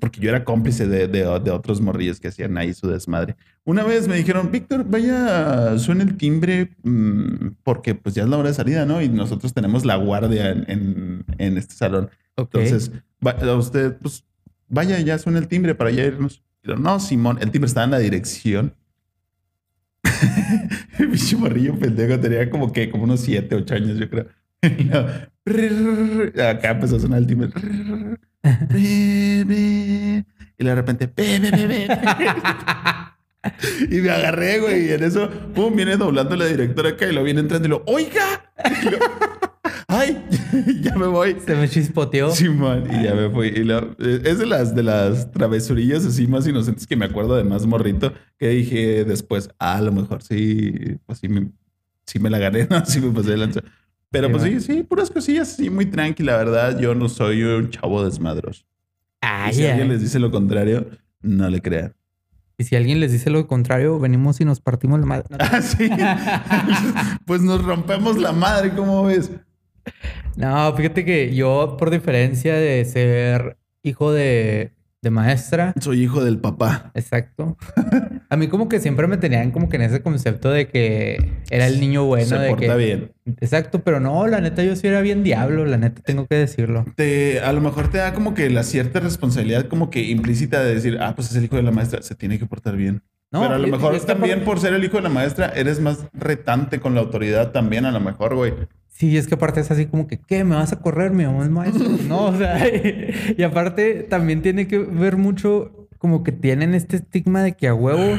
porque 0.00 0.20
yo 0.20 0.28
era 0.30 0.44
cómplice 0.44 0.86
de, 0.88 1.06
de- 1.08 1.40
de 1.40 1.50
otros 1.50 1.80
morrillos 1.80 2.18
que 2.20 2.28
hacían 2.28 2.56
ahí 2.58 2.74
su 2.74 2.88
desmadre. 2.88 3.36
Una 3.64 3.84
vez 3.84 4.08
me 4.08 4.16
dijeron, 4.16 4.50
Víctor, 4.50 4.84
vaya, 4.88 5.78
suena 5.78 6.02
el 6.04 6.16
timbre, 6.16 6.70
mm, 6.82 7.48
porque 7.62 7.94
pues 7.94 8.14
ya 8.14 8.24
es 8.24 8.28
la 8.28 8.36
hora 8.38 8.48
de 8.48 8.54
salida, 8.54 8.84
¿no? 8.84 9.00
Y 9.00 9.08
nosotros 9.08 9.54
tenemos 9.54 9.84
la 9.84 9.96
guardia 9.96 10.50
en, 10.50 10.64
en- 10.68 11.24
en 11.38 11.56
este 11.58 11.74
salón. 11.74 12.10
Ok. 12.36 12.54
Entonces, 12.56 12.90
va- 13.24 13.56
usted, 13.56 13.96
pues, 13.98 14.24
vaya, 14.68 14.98
ya 15.00 15.18
suena 15.18 15.38
el 15.38 15.46
timbre 15.48 15.74
para 15.74 15.90
ya 15.90 16.04
irnos. 16.04 16.42
Yo, 16.62 16.76
no, 16.76 16.98
Simón, 16.98 17.38
el 17.40 17.50
timbre 17.50 17.68
estaba 17.68 17.84
en 17.84 17.90
la 17.92 17.98
dirección. 17.98 18.74
el 20.98 21.06
bicho 21.08 21.38
morrillo 21.38 21.78
pendejo 21.78 22.18
tenía 22.20 22.50
como 22.50 22.72
que, 22.72 22.90
como 22.90 23.04
unos 23.04 23.20
7, 23.20 23.54
8 23.54 23.74
años, 23.74 23.98
yo 23.98 24.08
creo. 24.10 24.26
Acá 26.50 26.70
empezó 26.70 26.96
a 26.96 27.00
sonar 27.00 27.18
el 27.20 27.26
timbre. 27.26 27.50
Prrr, 28.44 28.68
be, 28.68 29.44
be. 29.46 30.24
Y 30.58 30.64
de 30.64 30.74
repente, 30.74 31.06
be, 31.06 31.38
be, 31.40 31.50
be, 31.50 31.66
be. 31.66 31.88
Y 33.90 34.00
me 34.00 34.10
agarré, 34.10 34.58
güey. 34.60 34.86
Y 34.88 34.92
en 34.92 35.02
eso, 35.02 35.28
pum, 35.54 35.74
viene 35.76 35.96
doblando 35.96 36.34
la 36.36 36.46
directora 36.46 36.90
acá 36.90 37.06
y 37.08 37.12
lo 37.14 37.22
viene 37.24 37.40
entrando 37.40 37.66
y 37.66 37.70
lo, 37.70 37.82
oiga. 37.86 38.52
Y 38.82 38.90
lo, 38.90 38.98
Ay, 39.88 40.24
ya 40.82 40.94
me 40.96 41.06
voy. 41.06 41.36
Se 41.44 41.54
me 41.54 41.68
chispoteó. 41.68 42.30
Simón, 42.30 42.84
y 42.90 43.04
ya 43.04 43.14
me 43.14 43.28
fui. 43.30 43.48
Y 43.48 43.64
lo- 43.64 43.92
eh, 43.98 44.20
es 44.24 44.38
de 44.38 44.46
las, 44.46 44.74
de 44.74 44.82
las 44.82 45.30
travesurillas 45.30 46.04
así 46.06 46.26
más 46.26 46.46
inocentes 46.46 46.86
que 46.86 46.96
me 46.96 47.04
acuerdo 47.04 47.36
de 47.36 47.44
más 47.44 47.66
morrito 47.66 48.12
que 48.38 48.48
dije 48.48 49.04
después, 49.04 49.50
ah, 49.58 49.76
a 49.76 49.82
lo 49.82 49.92
mejor 49.92 50.22
sí, 50.22 50.72
pues 51.06 51.18
sí 51.18 51.28
me, 51.28 51.50
sí 52.06 52.18
me 52.18 52.30
la 52.30 52.38
gané, 52.38 52.66
¿no? 52.70 52.84
Sí 52.86 53.00
me 53.00 53.10
pasé 53.12 53.30
de 53.32 53.36
lanza. 53.36 53.60
Pero 54.14 54.28
Sí, 54.28 54.32
pues 54.32 54.42
sí, 54.44 54.60
sí, 54.60 54.82
puras 54.84 55.10
cosillas 55.10 55.52
así 55.52 55.70
muy 55.70 55.86
tranqui, 55.86 56.22
la 56.22 56.36
verdad. 56.36 56.78
Yo 56.78 56.94
no 56.94 57.08
soy 57.08 57.42
un 57.42 57.68
chavo 57.68 58.04
desmadroso. 58.04 58.64
Ay, 59.20 59.50
y 59.50 59.54
si 59.54 59.66
alguien 59.66 59.88
les 59.88 60.00
dice 60.00 60.20
lo 60.20 60.30
contrario, 60.30 60.86
no 61.20 61.50
le 61.50 61.60
crean. 61.60 61.94
Y 62.56 62.62
si 62.62 62.76
alguien 62.76 63.00
les 63.00 63.10
dice 63.10 63.28
lo 63.30 63.44
contrario, 63.48 63.98
venimos 63.98 64.40
y 64.40 64.44
nos 64.44 64.60
partimos 64.60 65.00
la 65.00 65.06
madre. 65.06 65.24
Ah, 65.40 65.60
sí. 65.60 65.90
pues 67.26 67.42
nos 67.42 67.64
rompemos 67.64 68.16
la 68.16 68.30
madre, 68.30 68.70
¿cómo 68.72 69.02
ves? 69.02 69.32
No, 70.36 70.72
fíjate 70.76 71.04
que 71.04 71.34
yo, 71.34 71.76
por 71.76 71.90
diferencia 71.90 72.54
de 72.54 72.84
ser 72.84 73.58
hijo 73.82 74.12
de, 74.12 74.74
de 75.02 75.10
maestra, 75.10 75.74
Soy 75.80 76.04
hijo 76.04 76.22
del 76.24 76.38
papá. 76.38 76.92
exacto. 76.94 77.56
A 78.34 78.36
mí 78.36 78.48
como 78.48 78.68
que 78.68 78.80
siempre 78.80 79.06
me 79.06 79.16
tenían 79.16 79.52
como 79.52 79.68
que 79.68 79.76
en 79.76 79.82
ese 79.82 80.02
concepto 80.02 80.50
de 80.50 80.66
que 80.66 81.34
era 81.50 81.68
el 81.68 81.78
niño 81.78 82.04
bueno. 82.04 82.26
Se 82.26 82.36
de 82.36 82.48
porta 82.48 82.66
que, 82.66 82.76
bien. 82.76 83.12
Exacto, 83.40 83.84
pero 83.84 84.00
no, 84.00 84.26
la 84.26 84.40
neta 84.40 84.64
yo 84.64 84.74
sí 84.74 84.88
era 84.88 85.02
bien 85.02 85.22
diablo, 85.22 85.64
la 85.64 85.76
neta 85.76 86.02
tengo 86.02 86.26
que 86.26 86.34
decirlo. 86.34 86.84
te, 86.96 87.38
a 87.38 87.52
lo 87.52 87.60
mejor 87.60 87.92
te 87.92 87.98
da 87.98 88.12
como 88.12 88.34
que 88.34 88.50
la 88.50 88.64
cierta 88.64 88.98
responsabilidad 88.98 89.68
como 89.68 89.88
que 89.88 90.02
implícita 90.02 90.64
de 90.64 90.74
decir, 90.74 90.98
ah, 91.00 91.14
pues 91.14 91.30
es 91.30 91.36
el 91.36 91.44
hijo 91.44 91.54
de 91.54 91.62
la 91.62 91.70
maestra, 91.70 92.02
se 92.02 92.16
tiene 92.16 92.40
que 92.40 92.46
portar 92.46 92.74
bien. 92.74 93.04
No, 93.30 93.42
Pero 93.42 93.54
a 93.54 93.58
lo 93.58 93.68
mejor 93.68 93.96
también 94.00 94.42
por 94.42 94.58
ser 94.58 94.74
el 94.74 94.82
hijo 94.82 94.96
de 94.96 95.04
la 95.04 95.10
maestra, 95.10 95.52
eres 95.54 95.78
más 95.78 96.04
retante 96.12 96.80
con 96.80 96.96
la 96.96 97.02
autoridad 97.02 97.52
también, 97.52 97.84
a 97.84 97.92
lo 97.92 98.00
mejor, 98.00 98.34
güey. 98.34 98.52
Sí, 98.88 99.16
es 99.16 99.26
que 99.26 99.34
aparte 99.34 99.60
es 99.60 99.70
así 99.72 99.86
como 99.86 100.06
que, 100.06 100.18
¿qué? 100.18 100.44
¿Me 100.44 100.54
vas 100.54 100.72
a 100.72 100.80
correr? 100.80 101.10
Mi 101.10 101.24
mamá 101.24 101.44
es 101.44 101.50
maestro. 101.50 101.88
No, 102.08 102.26
o 102.26 102.36
sea, 102.36 102.60
y 103.36 103.42
aparte 103.44 104.04
también 104.04 104.42
tiene 104.42 104.66
que 104.66 104.78
ver 104.78 105.16
mucho 105.16 105.83
como 106.04 106.22
que 106.22 106.32
tienen 106.32 106.74
este 106.74 106.96
estigma 106.96 107.42
de 107.42 107.52
que 107.56 107.66
a 107.66 107.72
huevo 107.72 108.18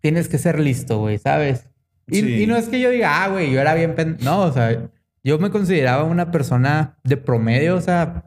tienes 0.00 0.26
que 0.26 0.38
ser 0.38 0.58
listo, 0.58 1.00
güey, 1.00 1.18
¿sabes? 1.18 1.68
Y, 2.06 2.20
Sí. 2.22 2.42
y 2.44 2.46
no 2.46 2.56
es 2.56 2.70
que 2.70 2.80
yo 2.80 2.88
diga, 2.88 3.22
ah, 3.24 3.28
güey, 3.28 3.52
yo 3.52 3.60
era 3.60 3.74
bien 3.74 3.94
pen... 3.94 4.16
No, 4.22 4.40
o 4.40 4.50
sea, 4.52 4.88
yo 5.22 5.38
me 5.38 5.50
consideraba 5.50 6.04
una 6.04 6.30
persona 6.30 6.96
de 7.04 7.18
promedio, 7.18 7.76
o 7.76 7.80
sea, 7.82 8.00
Ajá, 8.02 8.24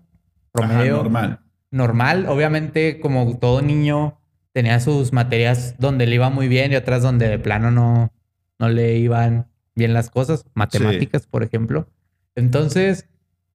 promedio 0.51 0.97
normal. 0.97 1.39
normal. 1.71 2.25
Obviamente, 2.29 2.99
como 2.99 3.35
todo 3.39 3.63
niño, 3.63 4.19
tenía 4.51 4.79
sus 4.79 5.11
materias 5.11 5.73
donde 5.79 6.05
le 6.05 6.13
iba 6.13 6.29
muy 6.29 6.47
bien 6.47 6.71
y 6.71 6.75
otras 6.75 7.01
donde 7.01 7.29
de 7.29 7.39
plano 7.39 7.71
no, 7.71 8.13
no 8.59 8.69
le 8.69 8.99
iban 8.99 9.47
bien 9.73 9.93
las 9.95 10.11
cosas. 10.11 10.45
Matemáticas, 10.53 11.25
por 11.25 11.41
ejemplo. 11.41 11.87
Entonces, 12.35 13.07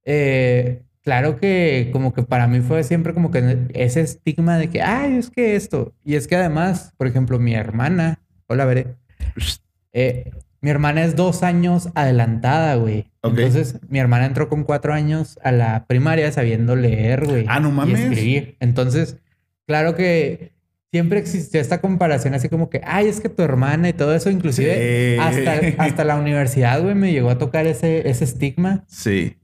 eh, 0.04 0.82
claro 1.06 1.36
que 1.38 1.90
como 1.92 2.12
que 2.12 2.24
para 2.24 2.48
mí 2.48 2.60
fue 2.60 2.82
siempre 2.82 3.14
como 3.14 3.30
que 3.30 3.68
ese 3.74 4.00
estigma 4.00 4.58
de 4.58 4.68
que, 4.68 4.82
ay, 4.82 5.14
es 5.18 5.30
que 5.30 5.54
esto. 5.54 5.94
Y 6.04 6.16
es 6.16 6.26
que 6.26 6.34
además, 6.34 6.92
por 6.96 7.06
ejemplo, 7.06 7.38
mi 7.38 7.54
hermana, 7.54 8.18
hola, 8.48 8.64
veré. 8.64 8.96
Eh, 9.92 10.30
mi 10.60 10.70
hermana 10.70 11.04
es 11.04 11.14
dos 11.14 11.44
años 11.44 11.90
adelantada, 11.94 12.74
güey. 12.74 13.06
Entonces, 13.22 13.78
mi 13.88 14.00
hermana 14.00 14.26
entró 14.26 14.48
con 14.48 14.64
cuatro 14.64 14.92
años 14.92 15.38
a 15.44 15.52
la 15.52 15.86
primaria 15.86 16.32
sabiendo 16.32 16.74
leer, 16.74 17.24
güey. 17.24 17.44
Ah, 17.48 17.60
no 17.60 17.68
Y 17.68 17.72
mames. 17.72 18.00
escribir. 18.00 18.56
Entonces, 18.58 19.16
claro 19.64 19.94
que 19.94 20.52
siempre 20.90 21.20
existió 21.20 21.60
esta 21.60 21.80
comparación 21.80 22.34
así 22.34 22.48
como 22.48 22.68
que, 22.68 22.80
ay, 22.84 23.06
es 23.06 23.20
que 23.20 23.28
tu 23.28 23.42
hermana 23.44 23.88
y 23.88 23.92
todo 23.92 24.12
eso, 24.12 24.28
inclusive 24.28 25.16
Sí. 25.16 25.20
hasta, 25.20 25.82
hasta 25.84 26.04
la 26.04 26.16
universidad, 26.16 26.82
güey, 26.82 26.96
me 26.96 27.12
llegó 27.12 27.30
a 27.30 27.38
tocar 27.38 27.66
ese, 27.68 28.08
ese 28.08 28.24
estigma. 28.24 28.84
Sí. 28.88 29.36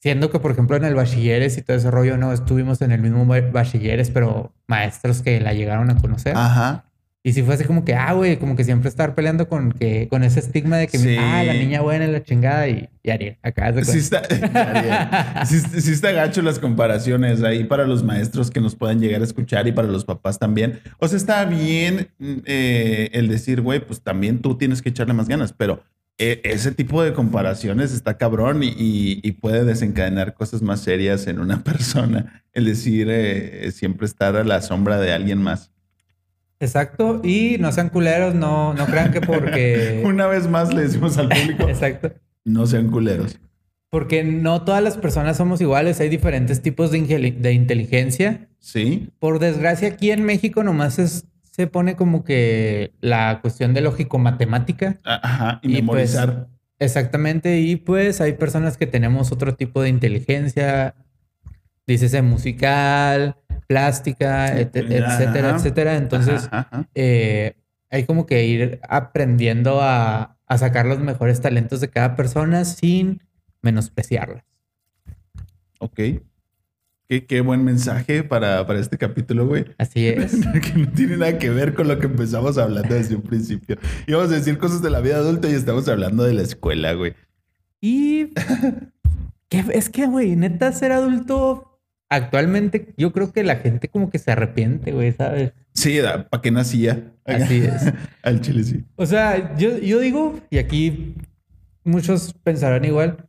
Siendo 0.00 0.30
que, 0.30 0.38
por 0.38 0.52
ejemplo, 0.52 0.76
en 0.76 0.84
el 0.84 0.94
bachilleres 0.94 1.58
y 1.58 1.62
todo 1.62 1.76
ese 1.76 1.90
rollo, 1.90 2.16
no 2.16 2.32
estuvimos 2.32 2.80
en 2.82 2.92
el 2.92 3.00
mismo 3.02 3.26
ba- 3.26 3.40
bachilleres, 3.40 4.10
pero 4.10 4.52
maestros 4.68 5.22
que 5.22 5.40
la 5.40 5.52
llegaron 5.54 5.90
a 5.90 5.96
conocer. 5.96 6.34
Ajá. 6.36 6.84
Y 7.24 7.32
si 7.32 7.42
fue 7.42 7.54
así 7.54 7.64
como 7.64 7.84
que, 7.84 7.94
ah, 7.96 8.12
güey, 8.12 8.36
como 8.38 8.54
que 8.54 8.62
siempre 8.62 8.88
estar 8.88 9.16
peleando 9.16 9.48
con 9.48 9.72
que 9.72 10.06
con 10.08 10.22
ese 10.22 10.38
estigma 10.38 10.76
de 10.76 10.86
que, 10.86 10.98
Sí. 10.98 11.16
ah, 11.18 11.42
la 11.44 11.52
niña 11.52 11.80
buena 11.80 12.04
y 12.06 12.12
la 12.12 12.22
chingada 12.22 12.68
y, 12.68 12.88
y 13.02 13.10
Ariel, 13.10 13.36
acá 13.42 13.72
de 13.72 13.84
Sí 13.84 13.98
está, 13.98 14.22
sí, 15.44 15.58
sí 15.58 15.92
está 15.92 16.12
gacho 16.12 16.42
las 16.42 16.60
comparaciones 16.60 17.42
ahí 17.42 17.64
para 17.64 17.86
los 17.86 18.04
maestros 18.04 18.50
que 18.52 18.60
nos 18.60 18.76
puedan 18.76 19.00
llegar 19.00 19.20
a 19.20 19.24
escuchar 19.24 19.66
y 19.66 19.72
para 19.72 19.88
los 19.88 20.04
papás 20.04 20.38
también. 20.38 20.78
O 20.98 21.08
sea, 21.08 21.16
está 21.18 21.44
bien 21.44 22.08
eh, 22.46 23.10
el 23.12 23.26
decir, 23.28 23.60
güey, 23.62 23.80
pues 23.84 24.00
también 24.00 24.38
tú 24.40 24.56
tienes 24.56 24.80
que 24.80 24.90
echarle 24.90 25.12
más 25.12 25.28
ganas, 25.28 25.52
pero 25.52 25.82
eh, 26.18 26.40
ese 26.44 26.72
tipo 26.72 27.02
de 27.02 27.12
comparaciones 27.12 27.92
está 27.92 28.16
cabrón 28.18 28.62
y, 28.62 28.68
y- 28.76 29.20
y 29.22 29.32
puede 29.32 29.64
desencadenar 29.64 30.34
cosas 30.34 30.62
más 30.62 30.80
serias 30.80 31.26
en 31.26 31.38
una 31.40 31.62
persona. 31.64 32.42
El 32.52 32.64
decir 32.64 33.06
eh, 33.10 33.70
siempre 33.72 34.06
estar 34.06 34.36
a 34.36 34.44
la 34.44 34.60
sombra 34.62 34.98
de 34.98 35.12
alguien 35.12 35.40
más. 35.42 35.70
Exacto. 36.60 37.20
Y 37.22 37.56
no 37.60 37.70
sean 37.72 37.88
culeros, 37.88 38.34
no, 38.34 38.74
no 38.74 38.86
crean 38.86 39.12
que 39.12 39.20
porque. 39.20 40.02
Una 40.06 40.26
vez 40.26 40.48
más 40.48 40.74
le 40.74 40.82
decimos 40.82 41.16
al 41.18 41.28
público, 41.28 41.68
Exacto. 41.68 42.12
no 42.44 42.66
sean 42.66 42.90
culeros. 42.90 43.38
Porque 43.90 44.22
no 44.24 44.64
todas 44.64 44.82
las 44.82 44.98
personas 44.98 45.36
somos 45.38 45.60
iguales. 45.60 46.00
Hay 46.00 46.08
diferentes 46.08 46.60
tipos 46.60 46.90
de, 46.90 47.00
de 47.38 47.52
inteligencia. 47.52 48.48
¿Sí? 48.58 49.08
Por 49.18 49.38
desgracia, 49.38 49.88
aquí 49.88 50.10
en 50.10 50.24
México 50.24 50.62
nomás 50.64 50.98
es- 50.98 51.24
se 51.58 51.66
pone 51.66 51.96
como 51.96 52.22
que 52.22 52.92
la 53.00 53.40
cuestión 53.42 53.74
de 53.74 53.80
lógico-matemática. 53.80 55.00
Ajá. 55.04 55.58
Y, 55.62 55.78
Y 55.78 55.82
pues, 55.82 56.14
memorizar. 56.14 56.46
Exactamente, 56.78 57.58
y 57.58 57.74
pues 57.74 58.20
hay 58.20 58.34
personas 58.34 58.76
que 58.76 58.86
tenemos 58.86 59.32
otro 59.32 59.56
tipo 59.56 59.82
de 59.82 59.88
inteligencia, 59.88 60.94
dícese 61.84 62.22
musical, 62.22 63.34
plástica, 63.66 64.56
et- 64.56 64.76
etcétera, 64.76 65.48
Ajá. 65.48 65.56
etcétera. 65.56 65.96
Entonces, 65.96 66.46
Ajá, 66.52 66.68
ajá. 66.70 66.88
eh, 66.94 67.56
hay 67.90 68.04
como 68.04 68.24
que 68.26 68.44
ir 68.46 68.78
aprendiendo 68.88 69.80
a, 69.82 70.38
a 70.46 70.58
sacar 70.58 70.86
los 70.86 71.00
mejores 71.00 71.40
talentos 71.40 71.80
de 71.80 71.88
cada 71.90 72.14
persona 72.14 72.64
sin 72.64 73.20
menospreciarlas. 73.62 74.44
Ok. 75.80 75.98
Qué, 77.08 77.24
qué 77.24 77.40
buen 77.40 77.64
mensaje 77.64 78.22
para, 78.22 78.66
para 78.66 78.80
este 78.80 78.98
capítulo, 78.98 79.46
güey. 79.46 79.64
Así 79.78 80.06
es. 80.08 80.32
que 80.32 80.78
no 80.78 80.92
tiene 80.92 81.16
nada 81.16 81.38
que 81.38 81.48
ver 81.48 81.74
con 81.74 81.88
lo 81.88 81.98
que 81.98 82.06
empezamos 82.06 82.58
hablando 82.58 82.94
desde 82.94 83.14
un 83.14 83.22
principio. 83.22 83.78
Íbamos 84.06 84.30
a 84.30 84.34
decir 84.34 84.58
cosas 84.58 84.82
de 84.82 84.90
la 84.90 85.00
vida 85.00 85.16
adulta 85.16 85.48
y 85.48 85.54
estamos 85.54 85.88
hablando 85.88 86.24
de 86.24 86.34
la 86.34 86.42
escuela, 86.42 86.92
güey. 86.92 87.14
Y 87.80 88.32
es 89.72 89.88
que, 89.88 90.06
güey, 90.06 90.36
neta, 90.36 90.70
ser 90.72 90.92
adulto 90.92 91.64
actualmente 92.10 92.94
yo 92.96 93.12
creo 93.12 93.32
que 93.32 93.44
la 93.44 93.56
gente 93.56 93.88
como 93.88 94.10
que 94.10 94.18
se 94.18 94.30
arrepiente, 94.32 94.92
güey, 94.92 95.12
¿sabes? 95.12 95.52
Sí, 95.74 95.98
¿para 96.30 96.42
qué 96.42 96.50
nacía? 96.50 97.12
Así 97.24 97.58
es. 97.64 97.92
Al 98.22 98.40
chile 98.40 98.64
sí. 98.64 98.84
O 98.96 99.06
sea, 99.06 99.56
yo, 99.56 99.78
yo 99.78 100.00
digo, 100.00 100.38
y 100.50 100.58
aquí 100.58 101.14
muchos 101.84 102.34
pensarán 102.42 102.84
igual, 102.84 103.28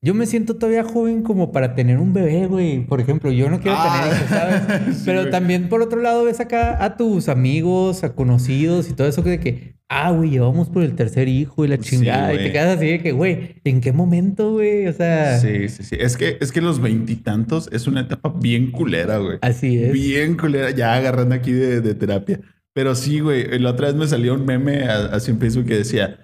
yo 0.00 0.14
me 0.14 0.26
siento 0.26 0.54
todavía 0.56 0.84
joven 0.84 1.22
como 1.22 1.50
para 1.52 1.74
tener 1.74 1.98
un 1.98 2.12
bebé, 2.12 2.46
güey. 2.46 2.86
Por 2.86 3.00
ejemplo, 3.00 3.32
yo 3.32 3.50
no 3.50 3.60
quiero 3.60 3.76
Ah. 3.78 4.00
tener 4.02 4.16
hijos, 4.16 4.28
¿sabes? 4.28 4.62
Sí, 4.98 5.02
Pero 5.06 5.20
güey. 5.22 5.30
también 5.32 5.68
por 5.68 5.82
otro 5.82 6.00
lado 6.00 6.24
ves 6.24 6.40
acá 6.40 6.82
a 6.84 6.96
tus 6.96 7.28
amigos, 7.28 8.04
a 8.04 8.14
conocidos 8.14 8.88
y 8.90 8.92
todo 8.94 9.08
eso 9.08 9.24
que 9.24 9.30
de 9.30 9.40
que, 9.40 9.74
ah, 9.88 10.10
güey, 10.12 10.30
llevamos 10.30 10.68
por 10.68 10.82
el 10.84 10.94
tercer 10.94 11.26
hijo 11.28 11.64
y 11.64 11.68
la 11.68 11.76
Sí, 11.78 11.96
chingada. 11.96 12.32
y 12.34 12.38
te 12.38 12.52
quedas 12.52 12.76
así 12.76 12.86
de 12.86 13.00
que, 13.00 13.10
güey, 13.12 13.56
¿en 13.64 13.80
qué 13.80 13.92
momento, 13.92 14.52
güey? 14.52 14.86
O 14.86 14.92
sea, 14.92 15.38
Sí, 15.40 15.68
sí, 15.68 15.82
sí. 15.82 15.96
Es 15.98 16.16
que, 16.16 16.38
es 16.40 16.52
que 16.52 16.60
los 16.60 16.80
veintitantos 16.80 17.68
es 17.72 17.86
una 17.88 18.02
etapa 18.02 18.32
bien 18.40 18.70
culera, 18.70 19.18
güey. 19.18 19.38
así 19.40 19.82
es. 19.82 19.92
Bien 19.92 20.36
culera, 20.36 20.70
ya 20.70 20.94
agarrando 20.94 21.34
aquí 21.34 21.52
de, 21.52 21.80
de 21.80 21.94
terapia. 21.94 22.40
Pero 22.72 22.94
sí, 22.94 23.18
güey, 23.18 23.58
la 23.58 23.70
otra 23.70 23.88
vez 23.88 23.96
me 23.96 24.06
salió 24.06 24.34
un 24.34 24.46
meme 24.46 24.82
así 24.84 25.32
en 25.32 25.40
Facebook 25.40 25.66
que 25.66 25.78
decía, 25.78 26.18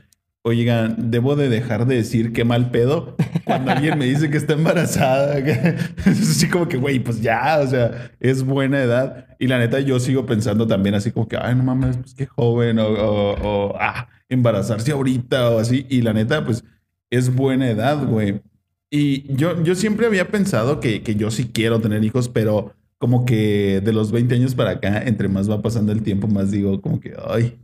oigan, 0.47 1.11
debo 1.11 1.37
de 1.37 1.49
dejar 1.49 1.87
de 1.87 1.97
decir 1.97 2.33
qué 2.35 2.45
mal 2.45 2.71
pedo 2.71 3.17
cuando 3.45 3.71
alguien 3.73 3.99
me 3.99 4.05
dice 4.05 4.31
que 4.31 4.37
está 4.37 4.53
embarazada. 4.53 5.39
Es 6.07 6.21
así 6.31 6.49
como 6.49 6.69
que, 6.69 6.77
güey, 6.77 6.99
pues 7.01 7.23
ya, 7.23 7.59
o 7.63 7.67
sea, 7.67 8.13
es 8.21 8.43
buena 8.45 8.83
edad. 8.83 9.27
Y 9.39 9.47
la 9.47 9.59
neta, 9.59 9.81
yo 9.81 9.99
sigo 9.99 10.27
pensando 10.27 10.67
también 10.67 10.95
así 10.95 11.11
como 11.13 11.27
que, 11.29 11.37
ay, 11.39 11.55
no 11.55 11.63
mames, 11.65 11.97
pues 11.97 12.15
qué 12.15 12.27
joven, 12.27 12.79
o, 12.79 12.87
o- 12.89 13.71
o, 13.71 13.77
ah, 13.81 14.09
embarazarse 14.29 14.93
ahorita 14.93 15.51
o 15.51 15.59
así. 15.59 15.87
Y 15.89 16.03
la 16.03 16.13
neta, 16.13 16.45
pues 16.45 16.63
es 17.11 17.35
buena 17.35 17.71
edad, 17.71 18.05
güey. 18.07 18.43
Y 18.91 19.35
yo, 19.35 19.63
yo 19.65 19.75
siempre 19.75 20.07
había 20.07 20.29
pensado 20.29 20.79
que, 20.79 21.03
que 21.03 21.15
yo 21.17 21.31
sí 21.31 21.51
quiero 21.53 21.81
tener 21.81 22.05
hijos, 22.05 22.29
pero 22.29 22.75
como 22.99 23.25
que 23.25 23.81
de 23.83 23.93
los 23.95 24.13
20 24.13 24.35
años 24.35 24.55
para 24.55 24.71
acá, 24.73 25.03
entre 25.05 25.29
más 25.29 25.51
va 25.51 25.63
pasando 25.63 25.91
el 25.93 26.03
tiempo, 26.03 26.29
más 26.29 26.51
digo 26.51 26.81
como 26.83 27.01
que, 27.01 27.15
ay, 27.29 27.59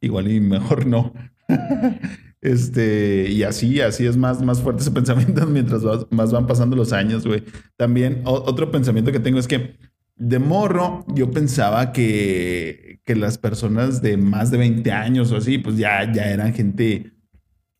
igual 0.00 0.30
y 0.30 0.38
mejor 0.40 0.86
no. 0.86 1.12
Este, 2.46 3.28
y 3.28 3.42
así, 3.42 3.80
así 3.80 4.06
es 4.06 4.16
más, 4.16 4.40
más 4.40 4.62
fuerte 4.62 4.82
ese 4.82 4.90
pensamiento 4.92 5.44
mientras 5.46 5.82
más 6.10 6.30
van 6.32 6.46
pasando 6.46 6.76
los 6.76 6.92
años, 6.92 7.26
güey. 7.26 7.42
También 7.76 8.22
otro 8.24 8.70
pensamiento 8.70 9.10
que 9.10 9.18
tengo 9.18 9.40
es 9.40 9.48
que 9.48 9.74
de 10.14 10.38
morro 10.38 11.04
yo 11.08 11.32
pensaba 11.32 11.92
que, 11.92 13.00
que 13.04 13.16
las 13.16 13.36
personas 13.36 14.00
de 14.00 14.16
más 14.16 14.52
de 14.52 14.58
20 14.58 14.92
años 14.92 15.32
o 15.32 15.36
así, 15.36 15.58
pues 15.58 15.76
ya, 15.76 16.12
ya 16.12 16.30
eran 16.30 16.54
gente 16.54 17.14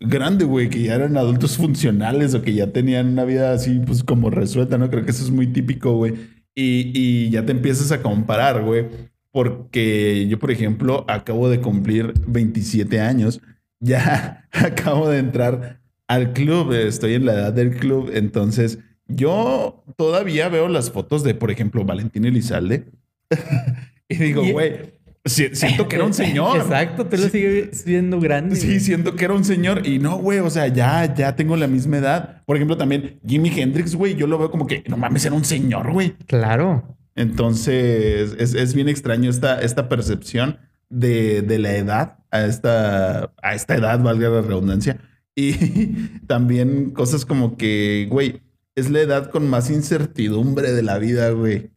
grande, 0.00 0.44
güey, 0.44 0.68
que 0.68 0.82
ya 0.82 0.96
eran 0.96 1.16
adultos 1.16 1.56
funcionales 1.56 2.35
o 2.35 2.42
que 2.42 2.52
ya 2.52 2.73
tenían 2.73 3.06
una 3.11 3.25
vida 3.25 3.52
así, 3.52 3.80
pues 3.87 4.02
como 4.02 4.30
resuelta, 4.30 4.78
¿no? 4.78 4.90
Creo 4.90 5.04
que 5.04 5.12
eso 5.12 5.23
es 5.23 5.30
muy 5.30 5.46
típico, 5.46 5.96
güey. 5.96 6.14
Y, 6.56 6.90
y 6.92 7.30
ya 7.30 7.46
te 7.46 7.52
empiezas 7.52 7.92
a 7.92 8.02
comparar, 8.02 8.64
güey. 8.64 8.87
Porque 9.30 10.26
yo, 10.28 10.40
por 10.40 10.50
ejemplo, 10.50 11.04
acabo 11.08 11.49
de 11.49 11.61
cumplir 11.61 12.14
27 12.26 13.00
años. 13.00 13.40
Ya 13.80 14.49
acabo 14.52 15.09
de 15.09 15.18
entrar 15.18 15.80
al 16.09 16.33
club. 16.33 16.73
Estoy 16.73 17.14
en 17.14 17.26
la 17.26 17.35
edad 17.35 17.52
del 17.52 17.76
club. 17.76 18.11
Entonces, 18.14 18.78
yo 19.09 19.85
todavía 19.97 20.49
veo 20.49 20.68
las 20.68 20.90
fotos 20.90 21.23
de, 21.23 21.35
por 21.35 21.50
ejemplo, 21.50 21.85
Valentín 21.85 22.25
Elizalde. 22.25 22.87
y 24.09 24.14
digo, 24.16 24.42
güey, 24.50 24.95
si- 25.25 25.54
siento 25.54 25.88
que 25.88 25.97
era 25.97 26.04
un 26.04 26.14
señor. 26.25 26.59
Exacto, 26.59 27.06
tú 27.06 27.16
lo 27.16 27.28
sigues 27.28 27.85
viendo 27.85 28.21
grande. 28.21 28.56
Sí, 28.56 28.66
güey. 28.68 28.80
siento 28.80 29.14
que 29.16 29.25
era 29.25 29.35
un 29.35 29.45
señor 29.45 29.87
y 29.87 29.99
no, 29.99 30.16
güey, 30.18 30.38
o 30.40 30.50
sea, 30.50 30.68
ya, 30.68 31.12
ya 31.14 31.35
tengo 31.37 31.56
la 31.56 31.66
misma 31.66 31.99
edad. 31.99 32.42
Por 32.47 32.56
ejemplo, 32.56 32.76
también 32.76 33.21
Jimi 33.26 33.50
Hendrix, 33.50 33.95
güey, 33.95 34.14
yo 34.14 34.26
lo 34.26 34.38
veo 34.38 34.50
como 34.50 34.66
que, 34.66 34.85
no 34.88 34.97
mames, 34.97 35.25
era 35.25 35.35
un 35.35 35.45
señor, 35.45 35.92
güey. 35.92 36.14
Claro. 36.26 36.97
Entonces, 37.14 38.35
es, 38.38 38.54
es 38.54 38.75
bien 38.75 38.88
extraño 38.88 39.30
esta, 39.30 39.61
esta 39.61 39.88
percepción 39.88 40.59
de, 40.88 41.42
de 41.42 41.59
la 41.59 41.75
edad 41.75 42.18
a 42.36 42.46
esta, 42.46 43.32
a 43.42 43.54
esta 43.54 43.74
edad, 43.74 44.00
valga 44.00 44.28
la 44.28 44.42
redundancia. 44.42 44.98
Y 45.34 45.52
también 46.26 46.90
cosas 46.90 47.24
como 47.24 47.56
que, 47.56 48.06
güey, 48.10 48.42
es 48.74 48.90
la 48.90 49.00
edad 49.00 49.30
con 49.30 49.48
más 49.48 49.70
incertidumbre 49.70 50.72
de 50.72 50.82
la 50.82 50.98
vida, 50.98 51.30
güey. 51.30 51.70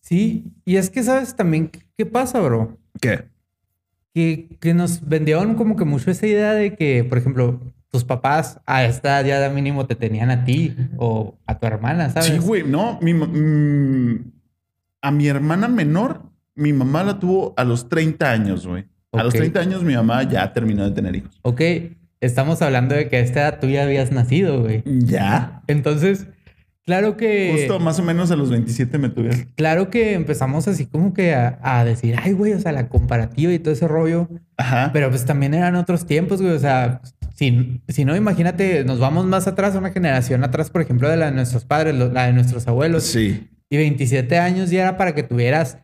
Sí, 0.00 0.52
y 0.64 0.76
es 0.76 0.90
que 0.90 1.02
sabes 1.02 1.36
también 1.36 1.70
qué- 1.96 2.06
pasa, 2.06 2.40
bro. 2.40 2.78
¿Qué? 3.00 3.28
que, 4.12 4.56
que 4.60 4.74
nos 4.74 5.06
vendieron 5.06 5.54
como 5.54 5.76
que 5.76 5.84
mucho 5.84 6.10
esa 6.10 6.26
idea 6.26 6.52
de 6.52 6.74
que, 6.74 7.04
por 7.04 7.18
ejemplo, 7.18 7.60
tus 7.90 8.02
papás 8.02 8.60
a 8.66 8.84
esta 8.84 9.20
edad 9.20 9.52
mínimo 9.52 9.86
te 9.86 9.94
tenían 9.94 10.30
a 10.30 10.44
ti 10.44 10.76
o 10.96 11.38
a 11.46 11.58
tu 11.58 11.66
hermana, 11.68 12.10
¿sabes? 12.10 12.30
Sí, 12.30 12.38
güey, 12.38 12.64
no, 12.64 12.98
mi, 13.00 13.14
mm, 13.14 14.32
a 15.02 15.10
mi 15.12 15.28
hermana 15.28 15.68
menor, 15.68 16.22
mi 16.56 16.72
mamá 16.72 17.04
la 17.04 17.20
tuvo 17.20 17.54
a 17.56 17.62
los 17.64 17.88
30 17.88 18.30
años, 18.32 18.66
güey. 18.66 18.86
A 19.12 19.24
los 19.24 19.34
Ok. 19.34 19.38
30 19.40 19.60
años 19.60 19.82
mi 19.84 19.94
mamá 19.94 20.22
ya 20.22 20.52
terminó 20.52 20.84
de 20.84 20.92
tener 20.92 21.16
hijos. 21.16 21.38
Ok, 21.42 21.60
estamos 22.20 22.62
hablando 22.62 22.94
de 22.94 23.08
que 23.08 23.16
a 23.16 23.20
esta 23.20 23.40
edad 23.40 23.58
tú 23.60 23.68
ya 23.68 23.82
habías 23.84 24.12
nacido, 24.12 24.60
güey. 24.62 24.82
Ya. 24.84 25.62
Entonces, 25.66 26.26
claro 26.84 27.16
que... 27.16 27.50
Justo 27.52 27.78
más 27.80 27.98
o 27.98 28.02
menos 28.02 28.30
a 28.30 28.36
los 28.36 28.50
27 28.50 28.98
me 28.98 29.08
tuvieron. 29.08 29.48
Claro 29.56 29.90
que 29.90 30.14
empezamos 30.14 30.68
así 30.68 30.86
como 30.86 31.12
que 31.12 31.34
a, 31.34 31.58
a 31.62 31.84
decir, 31.84 32.14
ay, 32.22 32.32
güey, 32.32 32.52
o 32.52 32.60
sea, 32.60 32.72
la 32.72 32.88
comparativa 32.88 33.52
y 33.52 33.58
todo 33.58 33.74
ese 33.74 33.88
rollo. 33.88 34.28
Ajá. 34.56 34.90
Pero 34.92 35.08
pues 35.10 35.24
también 35.24 35.54
eran 35.54 35.74
otros 35.76 36.06
tiempos, 36.06 36.40
güey. 36.40 36.52
O 36.54 36.58
sea, 36.58 37.00
si, 37.34 37.82
si 37.88 38.04
no, 38.04 38.14
imagínate, 38.14 38.84
nos 38.84 39.00
vamos 39.00 39.26
más 39.26 39.48
atrás, 39.48 39.74
una 39.74 39.90
generación 39.90 40.44
atrás, 40.44 40.70
por 40.70 40.82
ejemplo, 40.82 41.08
de 41.08 41.16
la 41.16 41.26
de 41.26 41.32
nuestros 41.32 41.64
padres, 41.64 41.94
la 41.94 42.26
de 42.26 42.32
nuestros 42.32 42.68
abuelos. 42.68 43.04
sí. 43.04 43.48
Y 43.72 43.76
27 43.76 44.36
años 44.36 44.68
ya 44.70 44.82
era 44.82 44.96
para 44.96 45.14
que 45.14 45.22
tuvieras 45.22 45.78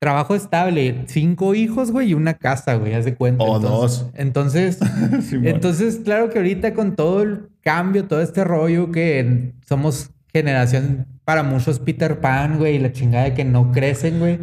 trabajo 0.00 0.34
estable, 0.34 1.04
cinco 1.06 1.54
hijos, 1.54 1.90
güey, 1.90 2.10
y 2.10 2.14
una 2.14 2.34
casa, 2.34 2.74
güey, 2.76 2.94
haz 2.94 3.04
de 3.04 3.14
cuenta. 3.14 3.42
O 3.44 3.56
Entonces- 3.56 4.00
dos. 4.00 4.10
Entonces, 4.14 4.78
entonces, 5.32 6.00
claro 6.04 6.30
que 6.30 6.38
ahorita 6.38 6.74
con 6.74 6.94
todo 6.96 7.22
el 7.22 7.48
cambio, 7.62 8.04
todo 8.04 8.20
este 8.22 8.44
rollo 8.44 8.90
que 8.92 9.52
somos 9.66 10.10
generación 10.32 11.06
para 11.24 11.42
muchos 11.42 11.78
Peter 11.80 12.20
Pan, 12.20 12.58
güey, 12.58 12.76
y 12.76 12.78
la 12.78 12.92
chingada 12.92 13.24
de 13.24 13.34
que 13.34 13.44
no 13.44 13.72
crecen, 13.72 14.18
güey. 14.18 14.38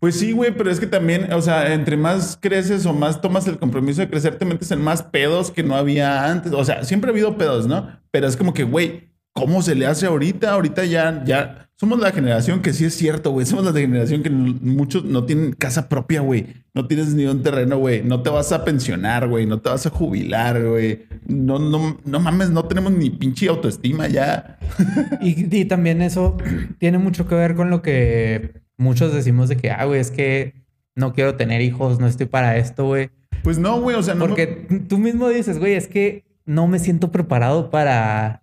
Pues 0.00 0.18
sí, 0.18 0.32
güey, 0.32 0.54
pero 0.54 0.70
es 0.70 0.78
que 0.78 0.86
también, 0.86 1.32
o 1.32 1.40
sea, 1.40 1.72
entre 1.72 1.96
más 1.96 2.38
creces 2.40 2.84
o 2.84 2.92
más 2.92 3.20
tomas 3.22 3.46
el 3.46 3.58
compromiso 3.58 4.02
de 4.02 4.10
crecer, 4.10 4.36
te 4.36 4.44
metes 4.44 4.70
en 4.70 4.82
más 4.82 5.02
pedos 5.02 5.50
que 5.50 5.62
no 5.62 5.74
había 5.74 6.30
antes. 6.30 6.52
O 6.52 6.64
sea, 6.64 6.84
siempre 6.84 7.10
ha 7.10 7.12
habido 7.12 7.38
pedos, 7.38 7.66
¿no? 7.66 7.88
Pero 8.10 8.26
es 8.28 8.36
como 8.36 8.52
que, 8.52 8.64
güey, 8.64 9.08
¿cómo 9.36 9.62
se 9.62 9.74
le 9.76 9.86
hace 9.86 10.06
ahorita? 10.06 10.50
Ahorita 10.52 10.84
ya, 10.86 11.22
ya, 11.24 11.68
somos 11.78 12.00
la 12.00 12.10
generación 12.10 12.62
que 12.62 12.72
sí 12.72 12.86
es 12.86 12.94
cierto, 12.94 13.30
güey. 13.32 13.44
Somos 13.46 13.66
la 13.66 13.72
generación 13.78 14.22
que 14.22 14.30
muchos 14.30 15.04
no 15.04 15.24
tienen 15.26 15.52
casa 15.52 15.88
propia, 15.90 16.22
güey. 16.22 16.46
No 16.74 16.86
tienes 16.86 17.14
ni 17.14 17.26
un 17.26 17.42
terreno, 17.42 17.76
güey. 17.78 18.02
No 18.02 18.22
te 18.22 18.30
vas 18.30 18.50
a 18.52 18.64
pensionar, 18.64 19.28
güey. 19.28 19.44
No 19.46 19.60
te 19.60 19.68
vas 19.68 19.86
a 19.86 19.90
jubilar, 19.90 20.62
güey. 20.64 21.04
No, 21.26 21.58
no, 21.58 21.98
no 22.04 22.20
mames, 22.20 22.48
no 22.50 22.64
tenemos 22.64 22.92
ni 22.92 23.10
pinche 23.10 23.48
autoestima 23.48 24.08
ya. 24.08 24.58
Y, 25.20 25.54
y 25.54 25.64
también 25.66 26.00
eso 26.02 26.36
tiene 26.78 26.96
mucho 26.98 27.28
que 27.28 27.34
ver 27.34 27.54
con 27.54 27.68
lo 27.70 27.82
que 27.82 28.52
muchos 28.78 29.12
decimos 29.12 29.48
de 29.50 29.56
que, 29.58 29.70
ah, 29.70 29.84
güey, 29.84 30.00
es 30.00 30.10
que 30.10 30.54
no 30.94 31.12
quiero 31.12 31.34
tener 31.36 31.60
hijos, 31.60 32.00
no 32.00 32.06
estoy 32.06 32.26
para 32.26 32.56
esto, 32.56 32.86
güey. 32.86 33.10
Pues 33.42 33.58
no, 33.58 33.80
güey. 33.82 33.96
O 33.96 34.02
sea, 34.02 34.14
no. 34.14 34.20
me- 34.24 34.28
Porque 34.28 34.46
tú 34.88 34.96
mismo 34.98 35.28
dices, 35.28 35.58
güey, 35.58 35.74
es 35.74 35.88
que 35.88 36.24
no 36.46 36.66
me 36.68 36.78
siento 36.78 37.12
preparado 37.12 37.70
para... 37.70 38.42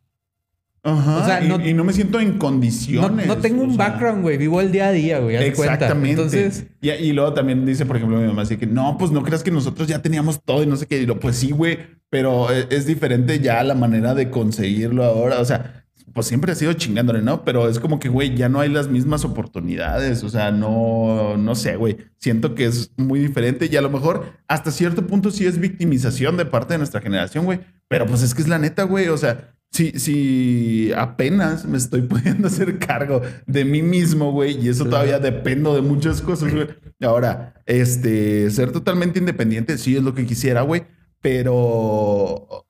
Ajá. 0.85 1.17
o 1.17 1.25
sea, 1.25 1.43
y, 1.43 1.47
no- 1.47 1.65
y 1.65 1.73
no 1.73 1.83
me 1.85 1.93
siento 1.93 2.19
en 2.19 2.33
No, 2.33 2.39
condiciones. 2.39 3.25
no 3.25 3.37
tengo 3.37 3.61
o 3.61 3.65
un 3.65 3.75
sea. 3.75 3.87
background, 3.89 4.21
güey, 4.21 4.37
vivo 4.37 4.59
el 4.59 4.71
día 4.71 4.87
a 4.87 4.91
día, 4.91 5.19
güey. 5.19 5.37
Exactamente. 5.37 6.09
Entonces, 6.11 6.65
y, 6.81 6.89
y 6.89 7.13
luego 7.13 7.33
también 7.33 7.65
dice, 7.65 7.85
por 7.85 7.95
ejemplo, 7.95 8.17
mi 8.19 8.27
mamá, 8.27 8.41
así 8.41 8.57
que 8.57 8.67
no, 8.67 8.97
pues 8.97 9.11
no 9.11 9.23
creas 9.23 9.43
que 9.43 9.51
nosotros 9.51 9.87
ya 9.87 10.01
teníamos 10.01 10.41
todo 10.43 10.61
y 10.61 10.65
no 10.67 10.75
sé 10.75 10.85
qué. 10.85 10.99
Y 11.01 11.05
lo, 11.05 11.19
pues 11.19 11.37
sí, 11.37 11.51
güey, 11.51 11.79
pero 12.09 12.51
es, 12.51 12.67
es 12.69 12.85
diferente 12.85 13.39
ya 13.39 13.63
la 13.63 13.75
manera 13.75 14.13
de 14.13 14.29
conseguirlo 14.29 15.05
ahora. 15.05 15.39
O 15.39 15.45
sea, 15.45 15.85
pues 16.13 16.27
siempre 16.27 16.51
ha 16.51 16.55
sido 16.55 16.73
chingándole, 16.73 17.21
¿no? 17.21 17.43
Pero 17.45 17.69
es 17.69 17.79
como 17.79 17.99
que, 17.99 18.09
güey, 18.09 18.35
ya 18.35 18.49
no 18.49 18.59
hay 18.59 18.69
las 18.69 18.87
mismas 18.89 19.23
oportunidades. 19.25 20.21
O 20.23 20.29
sea, 20.29 20.51
no, 20.51 21.37
no 21.37 21.55
sé, 21.55 21.75
güey. 21.77 21.97
Siento 22.17 22.55
que 22.55 22.65
es 22.65 22.91
muy 22.97 23.19
diferente 23.19 23.69
y 23.71 23.75
a 23.77 23.81
lo 23.81 23.89
mejor 23.89 24.25
hasta 24.47 24.69
cierto 24.69 25.07
punto 25.07 25.31
sí 25.31 25.45
es 25.45 25.57
victimización 25.59 26.35
de 26.37 26.45
parte 26.45 26.73
de 26.73 26.79
nuestra 26.79 26.99
generación, 27.01 27.45
güey. 27.45 27.61
Pero 27.87 28.05
pues 28.05 28.21
es 28.21 28.35
que 28.35 28.41
es 28.41 28.47
la 28.47 28.59
neta, 28.59 28.83
güey. 28.83 29.07
O 29.07 29.17
sea, 29.17 29.52
si, 29.73 29.91
si 29.99 30.91
apenas 30.95 31.65
me 31.65 31.77
estoy 31.77 32.01
pudiendo 32.07 32.47
hacer 32.47 32.79
cargo 32.79 33.21
de 33.47 33.65
mí 33.65 33.81
mismo, 33.81 34.31
güey, 34.31 34.57
y 34.63 34.69
eso 34.69 34.85
todavía 34.85 35.19
dependo 35.19 35.75
de 35.75 35.81
muchas 35.81 36.21
cosas, 36.21 36.53
güey. 36.53 36.67
Ahora, 37.01 37.55
este, 37.65 38.49
ser 38.51 38.71
totalmente 38.71 39.19
independiente, 39.19 39.77
sí 39.77 39.95
es 39.97 40.03
lo 40.03 40.13
que 40.13 40.25
quisiera, 40.25 40.61
güey, 40.61 40.83
pero, 41.21 41.55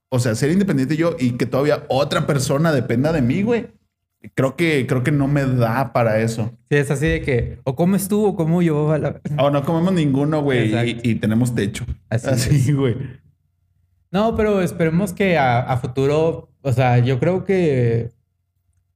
o 0.10 0.20
sea, 0.20 0.36
ser 0.36 0.52
independiente 0.52 0.96
yo 0.98 1.16
y 1.20 1.32
que 1.32 1.46
todavía 1.46 1.84
otra 1.90 2.26
persona 2.26 2.72
dependa 2.72 3.12
de 3.12 3.22
mí, 3.22 3.42
güey. 3.44 3.68
Creo 4.36 4.56
que, 4.56 4.88
creo 4.88 5.04
que 5.04 5.12
no 5.12 5.28
me 5.28 5.44
da 5.46 5.92
para 5.92 6.22
eso. 6.22 6.58
sí, 6.70 6.78
es 6.78 6.90
así 6.90 7.08
de 7.08 7.22
que 7.22 7.60
o 7.66 7.76
comes 7.76 8.08
tú 8.08 8.26
o 8.26 8.36
como 8.38 8.62
yo. 8.62 8.92
a 8.94 8.98
la- 8.98 9.22
O 9.38 9.50
no 9.50 9.64
comemos 9.66 9.94
ninguno, 9.94 10.42
güey, 10.42 11.00
y, 11.04 11.16
tenemos 11.16 11.54
techo. 11.54 11.86
Así 12.10 12.28
Así, 12.30 12.72
güey. 12.72 12.96
No, 14.12 14.36
pero 14.38 14.62
esperemos 14.62 15.12
que 15.12 15.38
a, 15.38 15.60
a 15.60 15.76
futuro, 15.78 16.53
o 16.64 16.74
sea, 16.74 17.00
yo 17.00 17.20
creo 17.20 17.44
que 17.44 18.10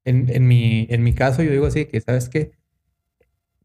en, 0.06 0.30
en, 0.30 0.48
mi, 0.48 0.88
en 0.90 1.04
mi 1.04 1.14
caso, 1.14 1.44
yo 1.44 1.52
digo 1.52 1.68
así 1.68 1.86
que, 1.86 2.02
¿sabes 2.02 2.30
qué? 2.30 2.52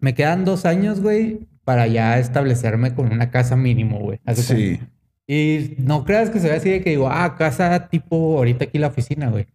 Me 0.00 0.14
quedan 0.14 0.44
dos 0.44 0.66
años, 0.66 1.00
güey, 1.00 1.46
para 1.64 1.86
ya 1.86 2.18
establecerme 2.18 2.94
con 2.94 3.12
una 3.12 3.30
casa 3.30 3.56
mínimo, 3.56 4.00
güey. 4.00 4.20
Sí. 4.34 4.80
Y 5.26 5.74
no 5.78 6.04
creas 6.04 6.30
que 6.30 6.40
se 6.40 6.48
ve 6.48 6.56
así 6.56 6.68
de 6.68 6.82
que 6.82 6.90
digo, 6.90 7.08
ah, 7.08 7.36
casa 7.38 7.88
tipo 7.88 8.36
ahorita 8.36 8.64
aquí 8.64 8.78
la 8.78 8.88
oficina, 8.88 9.30
güey. 9.30 9.46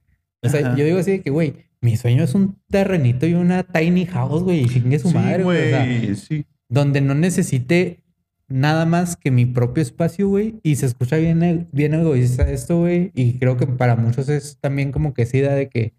O 0.41 0.49
sea, 0.49 0.75
yo 0.75 0.85
digo 0.85 0.99
así 0.99 1.11
de 1.11 1.21
que, 1.21 1.29
güey, 1.29 1.65
mi 1.81 1.97
sueño 1.97 2.23
es 2.23 2.33
un 2.33 2.57
terrenito 2.69 3.27
y 3.27 3.33
una 3.33 3.63
tiny 3.63 4.05
house, 4.05 4.43
güey, 4.43 4.61
y 4.61 4.69
chingue 4.69 4.97
su 4.97 5.11
madre, 5.11 5.43
güey. 5.43 6.15
sí. 6.15 6.45
Donde 6.69 7.01
no 7.01 7.15
necesite 7.15 8.03
nada 8.47 8.85
más 8.85 9.15
que 9.15 9.31
mi 9.31 9.45
propio 9.45 9.81
espacio, 9.81 10.27
güey. 10.27 10.59
Y 10.63 10.75
se 10.75 10.85
escucha 10.85 11.17
bien, 11.17 11.67
bien 11.71 11.93
egoísta 11.93 12.49
esto, 12.49 12.79
güey. 12.79 13.11
Y 13.13 13.39
creo 13.39 13.57
que 13.57 13.67
para 13.67 13.95
muchos 13.95 14.29
es 14.29 14.57
también 14.59 14.91
como 14.91 15.13
que 15.13 15.23
esa 15.23 15.37
idea 15.37 15.53
de 15.53 15.69
que 15.69 15.93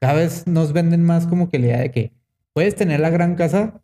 cada 0.00 0.14
vez 0.14 0.46
nos 0.46 0.72
venden 0.72 1.02
más 1.04 1.26
como 1.26 1.48
que 1.48 1.58
la 1.58 1.66
idea 1.66 1.80
de 1.80 1.90
que 1.90 2.12
puedes 2.52 2.74
tener 2.74 3.00
la 3.00 3.10
gran 3.10 3.36
casa 3.36 3.80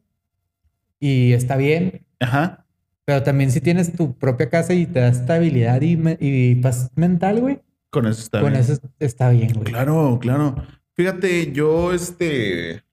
y 0.98 1.32
está 1.32 1.56
bien. 1.56 2.06
Ajá. 2.20 2.66
Pero 3.04 3.22
también 3.22 3.50
si 3.50 3.60
tienes 3.60 3.92
tu 3.92 4.16
propia 4.16 4.50
casa 4.50 4.74
y 4.74 4.86
te 4.86 5.00
da 5.00 5.08
estabilidad 5.08 5.80
y, 5.82 5.98
y 6.20 6.54
paz 6.56 6.90
mental, 6.94 7.40
güey. 7.40 7.60
Con 7.90 8.06
eso 8.06 8.22
está 8.22 8.40
bien. 8.40 8.52
Con 8.52 8.60
eso 8.60 8.78
está 8.98 9.30
bien, 9.30 9.52
güey. 9.52 9.64
Claro, 9.64 10.18
claro. 10.20 10.54
Fíjate, 10.94 11.52
yo 11.52 11.92
este 11.92 12.84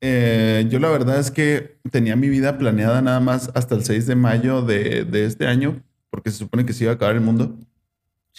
eh, 0.00 0.66
yo 0.68 0.78
la 0.78 0.88
verdad 0.90 1.18
es 1.18 1.30
que 1.30 1.78
tenía 1.90 2.16
mi 2.16 2.28
vida 2.28 2.58
planeada 2.58 3.02
nada 3.02 3.20
más 3.20 3.50
hasta 3.54 3.74
el 3.74 3.84
6 3.84 4.06
de 4.06 4.14
mayo 4.14 4.62
de, 4.62 5.06
este 5.12 5.46
año, 5.46 5.82
porque 6.10 6.30
se 6.30 6.38
supone 6.38 6.64
que 6.64 6.72
se 6.72 6.84
iba 6.84 6.92
a 6.92 6.96
acabar 6.96 7.16
el 7.16 7.20
mundo. 7.20 7.56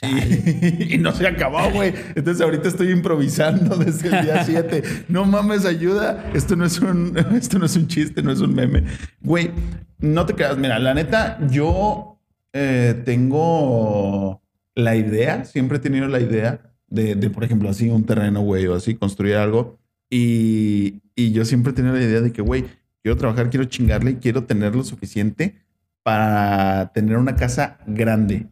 Y, 0.02 0.98
no 1.00 1.12
se 1.12 1.28
acabó, 1.28 1.70
güey. 1.72 1.94
Entonces 2.16 2.42
ahorita 2.42 2.70
estoy 2.70 2.92
improvisando 2.92 3.76
desde 3.76 4.08
el 4.08 4.26
día 4.26 4.44
7. 4.46 4.84
No 5.10 5.26
mames, 5.26 5.66
ayuda. 5.66 6.32
Esto 6.34 6.56
no 6.56 6.66
es 6.66 6.80
un, 6.80 7.18
esto 7.36 7.60
no 7.60 7.66
es 7.66 7.76
un 7.76 7.88
chiste, 7.88 8.24
no 8.24 8.32
es 8.32 8.40
un 8.40 8.56
meme. 8.56 8.86
Güey, 9.22 9.52
no 10.00 10.26
te 10.26 10.36
creas. 10.36 10.58
Mira, 10.58 10.80
la 10.80 10.94
neta, 10.94 11.38
yo 11.50 12.18
eh, 12.54 13.02
tengo 13.04 14.42
la 14.74 14.96
idea, 14.96 15.44
siempre 15.44 15.78
he 15.78 15.82
tenido 15.82 16.08
la 16.08 16.22
idea 16.22 16.62
de, 16.88 17.16
de, 17.16 17.30
por 17.30 17.44
ejemplo, 17.44 17.70
así 17.70 17.90
un 17.90 18.06
terreno, 18.06 18.40
güey, 18.42 18.66
o 18.68 18.76
así, 18.76 18.96
construir 18.96 19.36
algo. 19.36 19.78
Y, 20.10 21.02
y 21.20 21.32
yo 21.34 21.44
siempre 21.44 21.74
tenía 21.74 21.92
la 21.92 22.02
idea 22.02 22.22
de 22.22 22.32
que, 22.32 22.42
güey, 22.42 22.66
quiero 23.04 23.18
trabajar, 23.18 23.50
quiero 23.50 23.66
chingarle 23.66 24.12
y 24.12 24.16
quiero 24.16 24.46
tener 24.46 24.74
lo 24.74 24.84
suficiente 24.86 25.56
para 26.02 26.92
tener 26.94 27.18
una 27.18 27.36
casa 27.36 27.80
grande 27.86 28.48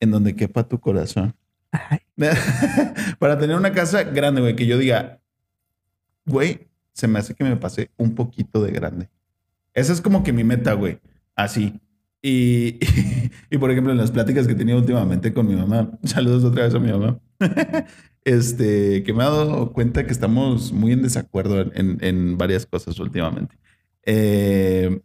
en 0.00 0.10
donde 0.10 0.36
quepa 0.36 0.68
tu 0.68 0.78
corazón. 0.78 1.34
para 3.18 3.38
tener 3.38 3.56
una 3.56 3.72
casa 3.72 4.04
grande, 4.04 4.42
güey, 4.42 4.54
que 4.54 4.66
yo 4.66 4.76
diga, 4.76 5.20
güey, 6.26 6.68
se 6.92 7.08
me 7.08 7.18
hace 7.18 7.34
que 7.34 7.42
me 7.42 7.56
pase 7.56 7.90
un 7.96 8.14
poquito 8.14 8.62
de 8.62 8.70
grande. 8.70 9.08
Esa 9.72 9.94
es 9.94 10.02
como 10.02 10.22
que 10.22 10.34
mi 10.34 10.44
meta, 10.44 10.74
güey. 10.74 11.00
Así. 11.34 11.80
Y, 12.20 12.78
y, 13.50 13.56
por 13.56 13.70
ejemplo, 13.70 13.92
en 13.92 13.98
las 13.98 14.10
pláticas 14.10 14.46
que 14.46 14.54
tenido 14.54 14.78
últimamente 14.78 15.32
con 15.32 15.46
mi 15.46 15.56
mamá, 15.56 15.90
saludos 16.04 16.44
otra 16.44 16.64
vez 16.64 16.74
a 16.74 16.78
mi 16.78 16.92
mamá, 16.92 17.18
este, 18.24 19.02
que 19.02 19.12
me 19.12 19.22
ha 19.22 19.30
dado 19.30 19.72
cuenta 19.72 20.06
que 20.06 20.12
estamos 20.12 20.72
muy 20.72 20.92
en 20.92 21.02
desacuerdo 21.02 21.60
en, 21.60 21.98
en 22.00 22.38
varias 22.38 22.66
cosas 22.66 22.98
últimamente. 22.98 23.56
Eh, 24.04 25.00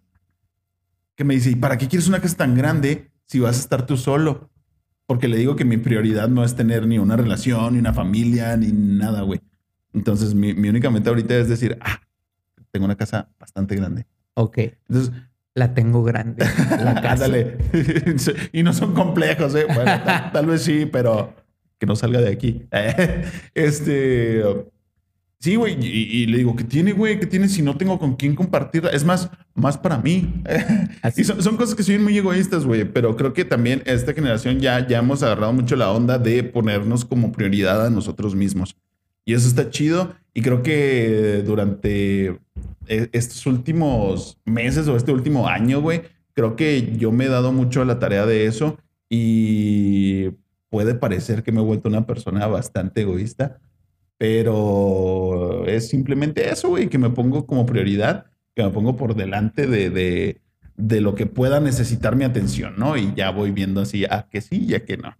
que 1.15 1.23
me 1.23 1.33
dice, 1.33 1.51
¿y 1.51 1.55
para 1.55 1.77
qué 1.77 1.87
quieres 1.87 2.07
una 2.07 2.21
casa 2.21 2.37
tan 2.37 2.55
grande 2.55 3.11
si 3.25 3.39
vas 3.39 3.57
a 3.57 3.59
estar 3.59 3.85
tú 3.85 3.97
solo? 3.97 4.49
Porque 5.05 5.27
le 5.27 5.37
digo 5.37 5.55
que 5.55 5.65
mi 5.65 5.77
prioridad 5.77 6.29
no 6.29 6.43
es 6.43 6.55
tener 6.55 6.87
ni 6.87 6.97
una 6.97 7.17
relación, 7.17 7.73
ni 7.73 7.79
una 7.79 7.93
familia, 7.93 8.55
ni 8.55 8.71
nada, 8.71 9.21
güey. 9.23 9.41
Entonces, 9.93 10.33
mi, 10.33 10.53
mi 10.53 10.69
única 10.69 10.89
meta 10.89 11.09
ahorita 11.09 11.35
es 11.35 11.49
decir, 11.49 11.77
ah, 11.81 11.99
tengo 12.71 12.85
una 12.85 12.95
casa 12.95 13.29
bastante 13.39 13.75
grande. 13.75 14.05
Ok. 14.35 14.59
Entonces, 14.87 15.11
la 15.55 15.73
tengo 15.73 16.03
grande. 16.03 16.45
La 16.69 17.01
casa. 17.01 17.27
y 18.53 18.63
no 18.63 18.73
son 18.73 18.93
complejos, 18.93 19.55
¿eh? 19.55 19.65
Bueno, 19.65 19.91
tal, 20.31 20.45
vez 20.45 20.61
sí, 20.61 20.85
pero 20.85 21.33
que 21.79 21.85
no 21.85 21.95
salga 21.95 22.21
de 22.21 22.29
aquí. 22.29 22.63
este. 23.55 24.43
Sí, 25.39 25.55
güey. 25.55 25.77
Y, 25.81 26.25
le 26.25 26.39
digo, 26.39 26.53
¿qué 26.57 26.65
tiene, 26.65 26.91
güey? 26.91 27.17
¿Qué 27.17 27.25
tiene 27.25 27.47
si 27.47 27.61
no 27.61 27.77
tengo 27.77 27.97
con 27.97 28.17
quién 28.17 28.35
compartirla? 28.35 28.89
Es 28.89 29.05
más, 29.05 29.29
más 29.53 29.77
para 29.77 29.97
mí. 29.97 30.43
y 31.15 31.23
son, 31.23 31.41
son, 31.41 31.55
cosas 31.55 31.75
que 31.75 31.83
son 31.83 32.03
muy 32.03 32.17
egoístas, 32.17 32.65
güey. 32.65 32.83
Pero 32.83 33.15
creo 33.15 33.31
que 33.33 33.45
también 33.45 33.81
esta 33.85 34.13
generación 34.13 34.59
ya, 34.59 34.85
ya 34.85 34.99
hemos 34.99 35.23
agarrado 35.23 35.53
mucho 35.53 35.77
la 35.77 35.91
onda 35.91 36.17
de 36.17 36.43
ponernos 36.43 37.05
como 37.05 37.31
prioridad 37.31 37.85
a 37.85 37.89
nosotros 37.89 38.35
mismos. 38.35 38.75
Y 39.23 39.33
eso 39.33 39.47
está 39.47 39.69
chido. 39.69 40.13
Y 40.33 40.41
creo 40.41 40.61
que 40.61 41.41
durante 41.45 42.37
e, 42.87 43.09
estos 43.13 43.45
últimos 43.45 44.37
meses 44.43 44.89
o 44.89 44.97
este 44.97 45.13
último 45.13 45.47
año, 45.47 45.81
güey, 45.81 46.01
creo 46.33 46.57
que 46.57 46.97
yo 46.97 47.13
me 47.13 47.25
he 47.25 47.29
dado 47.29 47.53
mucho 47.53 47.81
a 47.81 47.85
la 47.85 47.99
tarea 47.99 48.25
de 48.25 48.45
eso. 48.45 48.77
Y 49.09 50.31
puede 50.69 50.95
parecer 50.95 51.43
que 51.43 51.51
me 51.51 51.61
he 51.61 51.63
vuelto 51.63 51.89
una 51.89 52.05
persona 52.05 52.47
bastante 52.47 53.01
egoísta, 53.01 53.59
pero 54.17 55.65
es 55.65 55.89
simplemente 55.89 56.49
eso, 56.49 56.69
güey, 56.69 56.89
que 56.89 56.97
me 56.97 57.09
pongo 57.09 57.45
como 57.45 57.65
prioridad, 57.65 58.27
que 58.55 58.63
me 58.63 58.69
pongo 58.69 58.95
por 58.95 59.15
delante 59.15 59.67
de, 59.67 59.89
de, 59.89 60.41
de, 60.75 61.01
lo 61.01 61.15
que 61.15 61.25
pueda 61.25 61.59
necesitar 61.59 62.15
mi 62.15 62.25
atención, 62.25 62.75
¿no? 62.77 62.97
Y 62.97 63.13
ya 63.15 63.31
voy 63.31 63.51
viendo 63.51 63.81
así, 63.81 64.05
ah, 64.05 64.27
que 64.29 64.41
sí, 64.41 64.65
ya 64.65 64.85
que 64.85 64.97
no. 64.97 65.15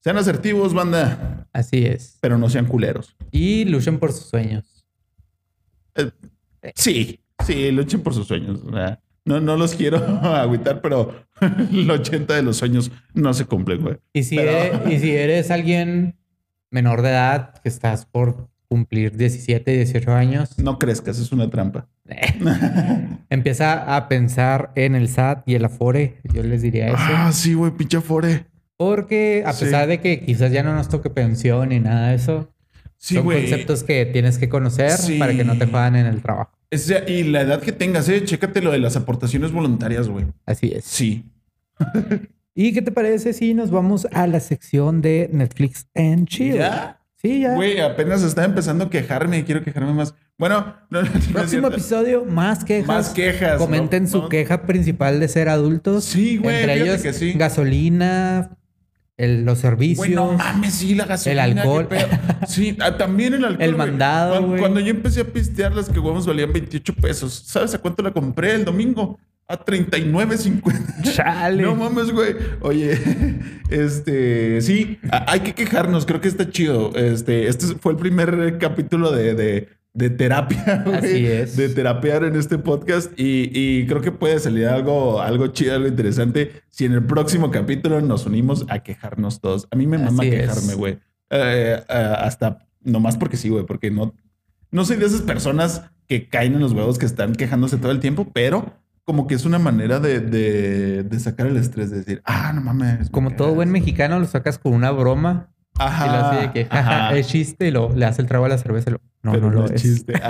Sean 0.00 0.16
asertivos, 0.16 0.74
banda. 0.74 1.46
Así 1.52 1.84
es. 1.84 2.18
Pero 2.20 2.38
no 2.38 2.48
sean 2.48 2.66
culeros. 2.66 3.16
Y 3.30 3.64
luchen 3.64 3.98
por 3.98 4.12
sus 4.12 4.26
sueños. 4.26 4.84
Eh, 5.94 6.10
sí, 6.74 7.20
sí, 7.44 7.70
luchen 7.72 8.02
por 8.02 8.14
sus 8.14 8.26
sueños. 8.26 8.60
Sea, 8.70 9.00
no, 9.28 9.40
no 9.40 9.56
los 9.56 9.74
quiero 9.74 9.98
agüitar, 10.22 10.80
pero 10.80 11.26
el 11.70 11.90
80 11.90 12.34
de 12.34 12.42
los 12.42 12.56
sueños 12.56 12.90
no 13.12 13.34
se 13.34 13.44
cumplen, 13.44 13.82
güey. 13.82 13.96
Y 14.14 14.22
si, 14.22 14.38
eres, 14.38 14.80
y 14.90 14.98
si 14.98 15.10
eres 15.14 15.50
alguien 15.50 16.16
menor 16.70 17.02
de 17.02 17.10
edad, 17.10 17.54
que 17.62 17.68
estás 17.68 18.06
por 18.06 18.48
cumplir 18.68 19.16
17, 19.16 19.70
18 19.70 20.12
años. 20.12 20.58
No 20.58 20.78
crezcas, 20.78 21.18
es 21.18 21.30
una 21.30 21.48
trampa. 21.50 21.88
Empieza 23.30 23.96
a 23.96 24.08
pensar 24.08 24.72
en 24.74 24.94
el 24.94 25.08
SAT 25.08 25.46
y 25.46 25.54
el 25.54 25.64
Afore. 25.64 26.20
Yo 26.32 26.42
les 26.42 26.62
diría 26.62 26.88
eso. 26.88 26.96
Ah, 26.98 27.30
sí, 27.32 27.54
güey, 27.54 27.72
pinche 27.72 27.98
Afore. 27.98 28.46
Porque 28.76 29.42
a 29.44 29.52
pesar 29.52 29.88
de 29.88 30.00
que 30.00 30.20
quizás 30.20 30.52
ya 30.52 30.62
no 30.62 30.74
nos 30.74 30.88
toque 30.88 31.10
pensión 31.10 31.70
ni 31.70 31.80
nada 31.80 32.10
de 32.10 32.14
eso, 32.14 32.52
son 32.96 33.24
conceptos 33.24 33.82
que 33.82 34.06
tienes 34.06 34.38
que 34.38 34.48
conocer 34.48 34.92
para 35.18 35.34
que 35.34 35.44
no 35.44 35.58
te 35.58 35.66
jodan 35.66 35.96
en 35.96 36.06
el 36.06 36.22
trabajo 36.22 36.57
y 36.70 37.24
la 37.24 37.42
edad 37.42 37.62
que 37.62 37.72
tengas, 37.72 38.08
eh, 38.08 38.24
chécate 38.24 38.60
lo 38.60 38.72
de 38.72 38.78
las 38.78 38.96
aportaciones 38.96 39.52
voluntarias, 39.52 40.08
güey. 40.08 40.26
Así 40.44 40.72
es. 40.74 40.84
Sí. 40.84 41.24
¿Y 42.54 42.72
qué 42.72 42.82
te 42.82 42.90
parece 42.90 43.32
si 43.32 43.54
nos 43.54 43.70
vamos 43.70 44.06
a 44.12 44.26
la 44.26 44.40
sección 44.40 45.00
de 45.00 45.30
Netflix 45.32 45.86
and 45.94 46.26
Chill? 46.26 46.54
¿Ya? 46.54 47.00
Sí, 47.14 47.40
ya. 47.40 47.54
Güey, 47.54 47.80
apenas 47.80 48.22
está 48.22 48.44
empezando 48.44 48.84
a 48.84 48.90
quejarme. 48.90 49.44
Quiero 49.44 49.62
quejarme 49.62 49.92
más. 49.92 50.14
Bueno, 50.36 50.76
no, 50.90 51.00
próximo 51.32 51.68
episodio, 51.68 52.24
más 52.24 52.64
quejas. 52.64 52.86
Más 52.86 53.10
quejas. 53.10 53.58
Comenten 53.58 54.08
su 54.08 54.28
queja 54.28 54.66
principal 54.66 55.18
de 55.18 55.28
ser 55.28 55.48
adultos. 55.48 56.04
Sí, 56.04 56.36
güey. 56.36 56.60
Entre 56.60 56.82
ellos, 56.82 57.02
que 57.02 57.12
sí. 57.12 57.32
gasolina, 57.32 58.57
los 59.18 59.58
servicios. 59.58 59.98
Bueno, 59.98 60.32
mames, 60.32 60.74
sí, 60.74 60.94
la 60.94 61.04
gasolina. 61.04 61.44
El 61.44 61.58
alcohol. 61.58 61.88
Sí, 62.46 62.76
ah, 62.80 62.96
también 62.96 63.34
el 63.34 63.44
alcohol. 63.44 63.64
El 63.64 63.76
mandado. 63.76 64.56
Cuando, 64.58 64.80
yo 64.80 64.90
empecé 64.90 65.22
a 65.22 65.24
pistear, 65.24 65.74
las 65.74 65.88
que 65.88 65.98
huevos 65.98 66.26
valían 66.26 66.52
28 66.52 66.94
pesos. 66.94 67.42
¿Sabes 67.46 67.74
a 67.74 67.78
cuánto 67.78 68.02
la 68.02 68.12
compré 68.12 68.54
el 68.54 68.64
domingo? 68.64 69.18
A 69.48 69.64
39.50. 69.64 71.02
Chale. 71.14 71.62
No 71.62 71.74
mames, 71.74 72.12
güey. 72.12 72.36
Oye, 72.60 72.98
este, 73.70 74.60
sí, 74.60 75.00
hay 75.10 75.40
que 75.40 75.54
quejarnos. 75.54 76.06
Creo 76.06 76.20
que 76.20 76.28
está 76.28 76.50
chido. 76.50 76.94
Este, 76.94 77.48
este 77.48 77.66
fue 77.76 77.92
el 77.92 77.98
primer 77.98 78.58
capítulo 78.58 79.10
de 79.10 79.34
de 79.34 79.77
terapia, 79.94 80.84
Así 80.94 81.26
es. 81.26 81.56
De 81.56 81.68
terapear 81.68 82.24
en 82.24 82.36
este 82.36 82.58
podcast. 82.58 83.12
Y, 83.16 83.86
creo 83.86 84.00
que 84.00 84.12
puede 84.12 84.38
salir 84.38 84.66
algo, 84.66 85.20
algo 85.20 85.48
chido, 85.48 85.74
algo 85.74 85.88
interesante. 85.88 86.62
Si 86.68 86.84
en 86.84 86.92
el 86.92 87.04
próximo 87.04 87.50
capítulo 87.50 88.00
nos 88.00 88.26
unimos 88.26 88.66
a 88.68 88.80
quejarnos 88.80 89.40
todos. 89.40 89.68
A 89.70 89.76
mí 89.76 89.86
me 89.86 89.98
mama 89.98 90.22
quejarme, 90.22 90.74
güey. 90.74 90.98
Eh, 91.30 91.82
eh, 91.88 92.14
hasta 92.18 92.66
nomás 92.82 93.16
porque 93.16 93.36
sí, 93.36 93.48
güey, 93.48 93.66
porque 93.66 93.90
no, 93.90 94.14
no 94.70 94.84
soy 94.84 94.96
de 94.96 95.06
esas 95.06 95.22
personas 95.22 95.82
que 96.06 96.28
caen 96.28 96.54
en 96.54 96.60
los 96.60 96.72
huevos 96.72 96.98
que 96.98 97.06
están 97.06 97.34
quejándose 97.34 97.76
todo 97.76 97.92
el 97.92 98.00
tiempo, 98.00 98.30
pero 98.32 98.72
como 99.04 99.26
que 99.26 99.34
es 99.34 99.44
una 99.44 99.58
manera 99.58 100.00
de, 100.00 100.20
de, 100.20 101.20
sacar 101.20 101.46
el 101.46 101.56
estrés, 101.56 101.90
de 101.90 101.98
decir, 101.98 102.22
ah, 102.24 102.52
no 102.54 102.60
mames. 102.60 103.08
Como 103.10 103.30
todo 103.30 103.54
buen 103.54 103.70
mexicano, 103.70 104.18
lo 104.18 104.26
sacas 104.26 104.58
con 104.58 104.74
una 104.74 104.90
broma. 104.90 105.48
Ajá. 105.78 106.06
Y 106.06 106.08
lo 106.10 106.16
hace 106.16 106.40
de 106.40 106.52
que, 106.52 106.64
jaja, 106.66 107.16
es 107.16 107.28
chiste 107.28 107.68
y 107.68 107.70
lo, 107.70 107.94
le 107.94 108.04
hace 108.04 108.22
el 108.22 108.28
trago 108.28 108.44
a 108.44 108.48
la 108.48 108.58
cerveza 108.58 108.90
y 108.90 108.92
lo, 108.94 109.00
no, 109.22 109.36
no, 109.36 109.50
lo 109.50 109.66
es. 109.66 109.80
chiste. 109.80 110.14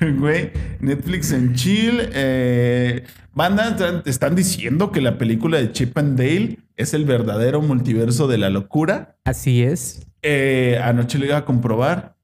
Güey, 0.18 0.52
Netflix 0.80 1.32
en 1.32 1.54
chill. 1.54 2.08
Eh, 2.12 3.04
banda, 3.32 4.02
están 4.04 4.34
diciendo 4.34 4.92
que 4.92 5.00
la 5.00 5.18
película 5.18 5.58
de 5.58 5.72
Chip 5.72 5.96
and 5.96 6.18
Dale 6.18 6.58
es 6.76 6.94
el 6.94 7.04
verdadero 7.04 7.62
multiverso 7.62 8.26
de 8.26 8.38
la 8.38 8.50
locura. 8.50 9.16
Así 9.24 9.62
es. 9.62 10.06
Eh, 10.22 10.80
anoche 10.82 11.18
lo 11.18 11.26
iba 11.26 11.36
a 11.36 11.44
comprobar, 11.44 12.16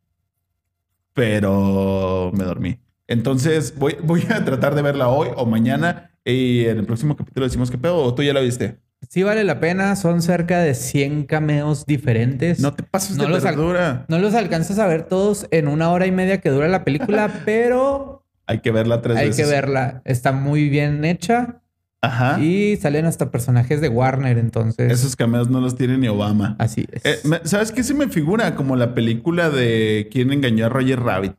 pero 1.14 2.32
me 2.34 2.44
dormí. 2.44 2.78
Entonces 3.06 3.74
voy, 3.76 3.96
voy 4.02 4.24
a 4.30 4.44
tratar 4.44 4.74
de 4.74 4.82
verla 4.82 5.08
hoy 5.08 5.28
o 5.36 5.44
mañana 5.44 6.10
y 6.24 6.66
en 6.66 6.78
el 6.78 6.86
próximo 6.86 7.16
capítulo 7.16 7.46
decimos 7.46 7.70
qué 7.70 7.78
pedo 7.78 7.96
o 7.96 8.14
tú 8.14 8.22
ya 8.22 8.32
la 8.32 8.40
viste. 8.40 8.78
Sí 9.08 9.22
vale 9.22 9.44
la 9.44 9.58
pena, 9.60 9.96
son 9.96 10.22
cerca 10.22 10.58
de 10.60 10.74
100 10.74 11.24
cameos 11.24 11.86
diferentes. 11.86 12.60
No 12.60 12.74
te 12.74 12.82
pases 12.82 13.16
No 13.16 13.24
de 13.24 13.30
los 13.30 13.42
verdura. 13.42 14.04
No 14.08 14.18
los 14.18 14.34
alcanzas 14.34 14.78
a 14.78 14.86
ver 14.86 15.04
todos 15.04 15.46
en 15.50 15.68
una 15.68 15.90
hora 15.90 16.06
y 16.06 16.12
media 16.12 16.40
que 16.40 16.50
dura 16.50 16.68
la 16.68 16.84
película, 16.84 17.40
pero 17.44 18.24
Hay 18.46 18.60
que 18.60 18.70
verla 18.70 19.00
tres 19.02 19.16
hay 19.16 19.28
veces. 19.28 19.46
que 19.46 19.50
verla. 19.50 20.02
Está 20.04 20.32
muy 20.32 20.68
bien 20.68 21.04
hecha 21.04 21.60
Ajá. 22.02 22.38
y 22.40 22.76
salen 22.76 23.06
hasta 23.06 23.30
personajes 23.30 23.80
de 23.80 23.88
Warner, 23.88 24.38
entonces 24.38 24.92
Esos 24.92 25.16
cameos 25.16 25.48
no 25.50 25.60
los 25.60 25.76
tiene 25.76 25.98
ni 25.98 26.06
Obama. 26.08 26.56
así 26.58 26.86
es. 26.92 27.04
Eh, 27.04 27.40
¿Sabes 27.44 27.72
qué 27.72 27.82
se 27.82 27.94
me 27.94 28.08
figura? 28.08 28.54
Como 28.54 28.76
la 28.76 28.94
película 28.94 29.50
de 29.50 30.08
quién 30.12 30.32
engañó 30.32 30.66
a 30.66 30.68
Roger 30.68 31.00
Rabbit. 31.00 31.32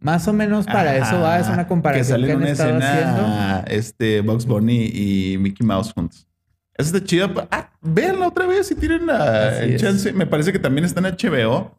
Más 0.00 0.28
o 0.28 0.32
menos 0.32 0.66
para 0.66 0.96
eso 0.96 1.20
va, 1.20 1.40
es 1.40 1.48
una 1.48 1.66
comparación 1.66 2.04
Que 2.06 2.12
sale 2.12 2.26
que, 2.28 2.32
han 2.34 2.38
una 2.38 2.50
estado 2.50 2.76
haciendo. 2.78 3.20
escena 3.22 3.64
este, 3.66 4.20
Bugs 4.20 4.46
Bunny 4.46 4.84
y 4.94 5.38
Mickey 5.38 5.66
Mouse 5.66 5.92
juntos. 5.92 6.27
Esa 6.78 6.96
está 6.96 7.04
chida. 7.04 7.48
Ah, 7.50 7.70
véanla 7.82 8.28
otra 8.28 8.46
vez 8.46 8.68
si 8.68 8.74
tienen 8.76 9.06
la 9.06 9.48
Así 9.48 9.64
el 9.64 9.74
es. 9.74 9.80
chance. 9.80 10.12
Me 10.12 10.26
parece 10.26 10.52
que 10.52 10.58
también 10.58 10.84
está 10.84 11.00
en 11.00 11.06
HBO. 11.14 11.76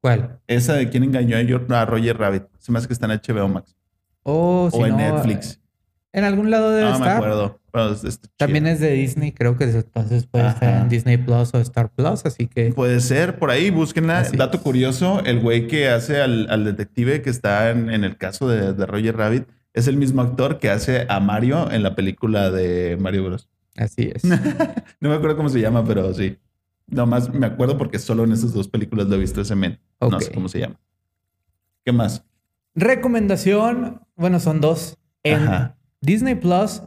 ¿Cuál? 0.00 0.38
Esa 0.46 0.74
de 0.74 0.90
quién 0.90 1.02
engañó 1.04 1.36
a 1.36 1.80
a 1.80 1.84
Roger 1.86 2.18
Rabbit. 2.18 2.44
Se 2.58 2.70
me 2.70 2.78
hace 2.78 2.86
que 2.86 2.92
está 2.92 3.06
en 3.10 3.18
HBO 3.18 3.48
Max. 3.48 3.74
O, 4.22 4.68
si 4.70 4.78
o 4.78 4.84
en 4.86 4.92
no, 4.92 4.98
Netflix. 4.98 5.60
En 6.12 6.24
algún 6.24 6.50
lado 6.50 6.70
debe 6.70 6.84
No 6.84 6.90
me 6.90 6.96
estar. 6.98 7.16
acuerdo. 7.16 7.58
pero 7.72 7.90
está 7.92 8.08
chida. 8.10 8.32
También 8.36 8.66
es 8.66 8.78
de 8.80 8.90
Disney, 8.92 9.32
creo 9.32 9.56
que 9.56 9.64
entonces 9.64 10.26
puede 10.26 10.46
estar 10.48 10.68
Ajá. 10.68 10.82
en 10.82 10.88
Disney 10.90 11.16
Plus 11.16 11.52
o 11.54 11.58
Star 11.58 11.90
Plus, 11.90 12.24
así 12.26 12.46
que 12.46 12.72
Puede 12.72 13.00
ser, 13.00 13.38
por 13.38 13.50
ahí, 13.50 13.70
búsquenla. 13.70 14.20
Así 14.20 14.36
Dato 14.36 14.58
es. 14.58 14.62
curioso, 14.62 15.22
el 15.24 15.40
güey 15.40 15.66
que 15.66 15.88
hace 15.88 16.20
al, 16.20 16.46
al 16.50 16.64
detective 16.64 17.22
que 17.22 17.30
está 17.30 17.70
en, 17.70 17.90
en 17.90 18.04
el 18.04 18.16
caso 18.18 18.46
de, 18.48 18.74
de 18.74 18.86
Roger 18.86 19.16
Rabbit 19.16 19.44
es 19.72 19.88
el 19.88 19.96
mismo 19.96 20.22
actor 20.22 20.58
que 20.58 20.70
hace 20.70 21.06
a 21.08 21.18
Mario 21.18 21.70
en 21.72 21.82
la 21.82 21.96
película 21.96 22.50
de 22.50 22.96
Mario 23.00 23.24
Bros. 23.24 23.48
Así 23.76 24.10
es. 24.14 24.22
No 25.00 25.08
me 25.10 25.14
acuerdo 25.16 25.36
cómo 25.36 25.48
se 25.48 25.60
llama, 25.60 25.84
pero 25.84 26.12
sí. 26.14 26.38
Nomás 26.86 27.32
me 27.32 27.46
acuerdo 27.46 27.76
porque 27.78 27.98
solo 27.98 28.24
en 28.24 28.32
esas 28.32 28.52
dos 28.52 28.68
películas 28.68 29.06
lo 29.06 29.16
he 29.16 29.18
visto 29.18 29.40
ese 29.40 29.54
men. 29.54 29.78
No 30.00 30.08
Ok. 30.08 30.20
sé 30.22 30.32
cómo 30.32 30.48
se 30.48 30.60
llama. 30.60 30.78
¿Qué 31.84 31.92
más? 31.92 32.24
Recomendación, 32.74 34.00
bueno, 34.16 34.40
son 34.40 34.60
dos. 34.60 34.98
En 35.22 35.42
Ajá. 35.42 35.76
Disney 36.00 36.34
Plus, 36.34 36.82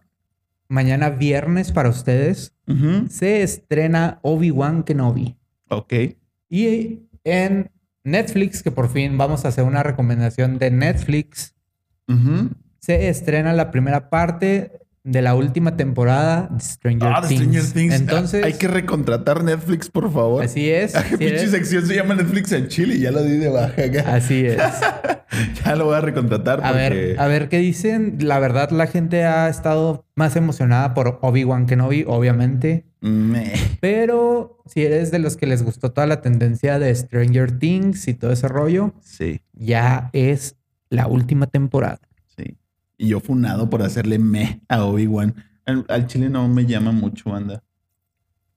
mañana 0.67 1.09
viernes 1.09 1.71
para 1.71 1.89
ustedes, 1.89 2.53
se 3.09 3.41
estrena 3.43 4.19
Obi-Wan 4.21 4.83
Kenobi. 4.83 5.35
Ok. 5.69 5.93
Y 6.49 6.99
en 7.23 7.71
Netflix, 8.03 8.61
que 8.63 8.71
por 8.71 8.89
fin 8.89 9.17
vamos 9.17 9.45
a 9.45 9.47
hacer 9.49 9.63
una 9.63 9.81
recomendación 9.83 10.59
de 10.59 10.71
Netflix, 10.71 11.55
se 12.79 13.09
estrena 13.09 13.53
la 13.53 13.71
primera 13.71 14.09
parte 14.09 14.79
de 15.07 15.21
la 15.21 15.35
última 15.35 15.77
temporada 15.77 16.49
de 16.51 16.59
Stranger, 16.59 17.09
Ah, 17.15 17.21
de 17.21 17.27
Things. 17.29 17.41
Stranger 17.41 17.63
Things. 17.73 17.93
Entonces, 17.95 18.43
Hay 18.43 18.53
que 18.53 18.67
recontratar 18.67 19.43
Netflix, 19.43 19.89
por 19.89 20.11
favor. 20.11 20.43
así 20.43 20.69
es. 20.69 20.95
¿A 20.95 21.03
qué 21.03 21.09
si 21.11 21.17
pinche 21.17 21.47
sección 21.47 21.85
se 21.85 21.95
llama 21.95 22.13
Netflix 22.15 22.51
en 22.51 22.67
Chile? 22.67 22.99
Ya 22.99 23.11
lo 23.11 23.23
di 23.23 23.37
de 23.37 23.49
baja 23.49 23.81
acá. 23.83 24.15
Así 24.15 24.45
es. 24.45 24.57
Ya 25.65 25.75
lo 25.75 25.85
voy 25.85 25.95
a 25.95 26.01
recontratar 26.01 26.61
A 26.63 26.69
porque... 26.69 26.77
ver, 26.89 27.19
a 27.19 27.27
ver 27.27 27.49
qué 27.49 27.59
dicen. 27.59 28.17
La 28.21 28.39
verdad, 28.39 28.71
la 28.71 28.87
gente 28.87 29.23
ha 29.25 29.49
estado 29.49 30.05
más 30.15 30.35
emocionada 30.35 30.93
por 30.95 31.19
Obi-Wan 31.21 31.67
Kenobi, 31.67 32.05
obviamente. 32.07 32.85
Meh. 33.01 33.53
Pero 33.81 34.63
si 34.65 34.83
eres 34.83 35.11
de 35.11 35.19
los 35.19 35.37
que 35.37 35.45
les 35.45 35.61
gustó 35.63 35.91
toda 35.91 36.07
la 36.07 36.21
tendencia 36.21 36.79
de 36.79 36.95
Stranger 36.95 37.51
Things 37.59 38.07
y 38.07 38.13
todo 38.15 38.31
ese 38.31 38.47
rollo, 38.47 38.93
Sí, 39.03 39.41
ya 39.53 40.09
es 40.13 40.55
la 40.89 41.07
última 41.07 41.45
temporada. 41.47 41.99
Y 42.97 43.09
yo 43.09 43.19
funado 43.19 43.69
por 43.69 43.81
hacerle 43.83 44.17
me 44.19 44.61
a 44.67 44.83
Obi-Wan. 44.85 45.35
Al, 45.65 45.85
al 45.89 46.07
chile 46.07 46.29
no 46.29 46.47
me 46.47 46.65
llama 46.65 46.91
mucho, 46.91 47.33
anda. 47.35 47.63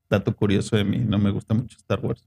Dato 0.09 0.35
curioso 0.35 0.77
de 0.77 0.85
mí, 0.85 0.99
no 0.99 1.19
me 1.19 1.31
gusta 1.31 1.55
mucho 1.55 1.77
Star 1.77 2.01
Wars. 2.01 2.25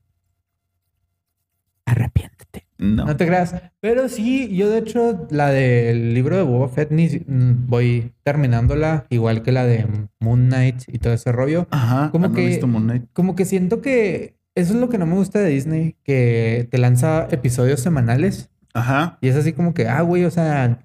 Arrepiéntete. 1.86 2.68
No. 2.78 3.06
No 3.06 3.16
te 3.16 3.26
creas. 3.26 3.56
Pero 3.80 4.10
sí, 4.10 4.56
yo 4.56 4.70
de 4.70 4.80
hecho, 4.80 5.28
la 5.30 5.50
del 5.50 6.14
libro 6.14 6.36
de 6.38 6.44
Boba 6.44 6.68
Fett 6.70 6.92
ni, 6.92 7.08
mm, 7.08 7.68
voy 7.68 8.14
terminándola, 8.24 9.06
igual 9.10 9.42
que 9.44 9.52
la 9.52 9.66
de 9.66 9.86
Moon 10.20 10.48
Knight 10.48 10.84
y 10.88 11.00
todo 11.00 11.14
ese 11.14 11.32
rollo. 11.32 11.68
Ajá, 11.72 12.10
Como 12.12 12.28
ah, 12.28 12.32
que- 12.34 12.46
visto 12.48 12.68
Moon 12.68 12.84
Knight. 12.86 13.06
Como 13.14 13.36
que 13.36 13.46
siento 13.46 13.82
que 13.82 14.38
eso 14.56 14.74
es 14.74 14.80
lo 14.80 14.90
que 14.90 14.98
no 14.98 15.06
me 15.06 15.16
gusta 15.16 15.40
de 15.40 15.50
Disney, 15.50 15.96
que 16.04 16.68
te 16.72 16.78
lanza 16.78 17.28
episodios 17.32 17.80
semanales 17.80 18.50
Ajá. 18.74 19.18
y 19.22 19.28
es 19.28 19.36
así 19.36 19.54
como 19.54 19.74
que, 19.74 19.88
ah, 19.88 20.02
güey, 20.02 20.26
o 20.26 20.32
sea, 20.32 20.80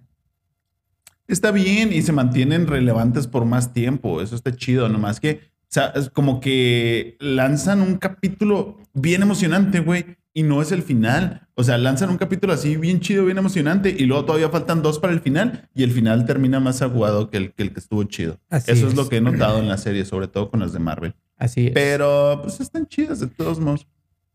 Está 1.28 1.50
bien 1.50 1.92
y 1.92 2.02
se 2.02 2.12
mantienen 2.12 2.66
relevantes 2.66 3.26
por 3.26 3.44
más 3.44 3.72
tiempo. 3.72 4.20
Eso 4.22 4.34
está 4.34 4.54
chido. 4.56 4.88
Nomás 4.88 5.20
que, 5.20 5.40
o 5.62 5.66
sea, 5.68 5.92
es 5.94 6.10
como 6.10 6.40
que 6.40 7.16
lanzan 7.20 7.82
un 7.82 7.98
capítulo 7.98 8.78
bien 8.94 9.22
emocionante, 9.22 9.80
güey, 9.80 10.16
y 10.32 10.42
no 10.42 10.62
es 10.62 10.72
el 10.72 10.82
final. 10.82 11.46
O 11.54 11.64
sea, 11.64 11.76
lanzan 11.78 12.10
un 12.10 12.16
capítulo 12.16 12.52
así 12.52 12.76
bien 12.76 13.00
chido, 13.00 13.24
bien 13.26 13.38
emocionante, 13.38 13.94
y 13.96 14.04
luego 14.06 14.24
todavía 14.24 14.48
faltan 14.48 14.82
dos 14.82 14.98
para 14.98 15.12
el 15.12 15.20
final, 15.20 15.68
y 15.74 15.82
el 15.82 15.90
final 15.90 16.24
termina 16.24 16.60
más 16.60 16.80
aguado 16.80 17.28
que 17.28 17.36
el 17.36 17.52
que, 17.52 17.64
el 17.64 17.72
que 17.72 17.80
estuvo 17.80 18.04
chido. 18.04 18.38
Así 18.48 18.70
Eso 18.70 18.86
es. 18.86 18.92
es. 18.92 18.96
lo 18.96 19.08
que 19.08 19.16
he 19.16 19.20
notado 19.20 19.58
en 19.58 19.68
la 19.68 19.76
serie, 19.78 20.04
sobre 20.04 20.28
todo 20.28 20.50
con 20.50 20.60
las 20.60 20.72
de 20.72 20.78
Marvel. 20.78 21.14
así 21.36 21.66
es. 21.66 21.72
Pero, 21.72 22.40
pues 22.42 22.60
están 22.60 22.86
chidas 22.86 23.20
de 23.20 23.26
todos 23.26 23.58
modos. 23.60 23.86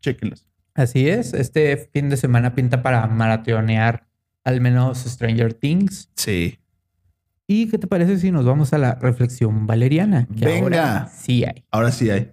Chéquenlas. 0.01 0.45
Así 0.75 1.07
es. 1.07 1.33
Este 1.33 1.77
fin 1.93 2.09
de 2.09 2.17
semana 2.17 2.53
pinta 2.53 2.81
para 2.83 3.07
maratonear 3.07 4.07
al 4.43 4.59
menos 4.59 4.99
Stranger 4.99 5.53
Things. 5.53 6.09
Sí. 6.15 6.59
¿Y 7.47 7.67
qué 7.67 7.77
te 7.77 7.87
parece 7.87 8.17
si 8.19 8.31
nos 8.31 8.45
vamos 8.45 8.71
a 8.73 8.77
la 8.77 8.95
reflexión 8.95 9.67
valeriana? 9.67 10.27
Que 10.27 10.45
Venga. 10.45 10.61
ahora 10.63 11.07
sí 11.13 11.43
hay. 11.43 11.63
Ahora 11.71 11.91
sí 11.91 12.09
hay. 12.09 12.31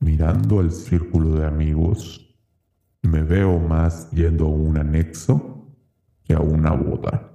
Mirando 0.00 0.60
al 0.60 0.70
círculo 0.72 1.36
de 1.38 1.46
amigos, 1.46 2.34
me 3.02 3.22
veo 3.22 3.58
más 3.58 4.10
yendo 4.10 4.46
a 4.46 4.50
un 4.50 4.76
anexo 4.76 5.66
que 6.24 6.34
a 6.34 6.40
una 6.40 6.72
boda. 6.72 7.30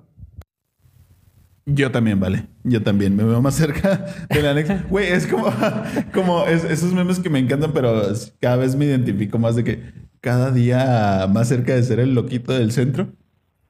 Yo 1.65 1.91
también, 1.91 2.19
vale. 2.19 2.45
Yo 2.63 2.81
también. 2.83 3.15
Me 3.15 3.23
veo 3.23 3.41
más 3.41 3.55
cerca 3.55 4.05
del 4.29 4.45
anexo. 4.47 4.75
Güey, 4.89 5.07
es 5.11 5.27
como, 5.27 5.47
como 6.13 6.45
es- 6.45 6.63
esos 6.63 6.93
memes 6.93 7.19
que 7.19 7.29
me 7.29 7.39
encantan, 7.39 7.73
pero 7.73 8.03
cada 8.39 8.55
vez 8.57 8.75
me 8.75 8.85
identifico 8.85 9.37
más 9.39 9.55
de 9.55 9.63
que 9.63 9.93
cada 10.21 10.51
día 10.51 11.27
más 11.33 11.47
cerca 11.49 11.73
de 11.75 11.83
ser 11.83 11.99
el 11.99 12.13
loquito 12.13 12.53
del 12.53 12.71
centro. 12.71 13.09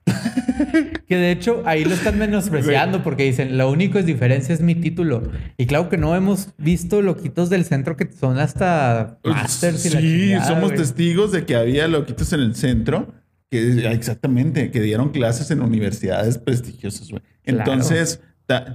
Que 1.07 1.15
de 1.15 1.31
hecho 1.31 1.63
ahí 1.65 1.85
lo 1.85 1.93
están 1.93 2.19
menospreciando 2.19 3.01
porque 3.03 3.23
dicen, 3.23 3.57
lo 3.57 3.71
único 3.71 3.97
es 3.97 4.05
diferencia 4.05 4.53
es 4.53 4.61
mi 4.61 4.75
título. 4.75 5.23
Y 5.57 5.65
claro 5.65 5.89
que 5.89 5.97
no 5.97 6.15
hemos 6.15 6.49
visto 6.57 7.01
loquitos 7.01 7.49
del 7.49 7.63
centro 7.63 7.95
que 7.95 8.09
son 8.11 8.39
hasta 8.39 9.19
masters 9.23 9.85
y 9.85 9.89
la 9.89 10.01
sí, 10.01 10.07
chingada, 10.07 10.47
somos 10.47 10.71
güey. 10.71 10.77
testigos 10.77 11.31
de 11.31 11.45
que 11.45 11.55
había 11.55 11.87
loquitos 11.87 12.33
en 12.33 12.41
el 12.41 12.55
centro. 12.55 13.13
Que 13.49 13.89
exactamente, 13.93 14.71
que 14.71 14.81
dieron 14.81 15.09
clases 15.09 15.49
en 15.51 15.61
universidades 15.61 16.37
prestigiosas, 16.37 17.09
güey. 17.09 17.21
Entonces, 17.45 18.19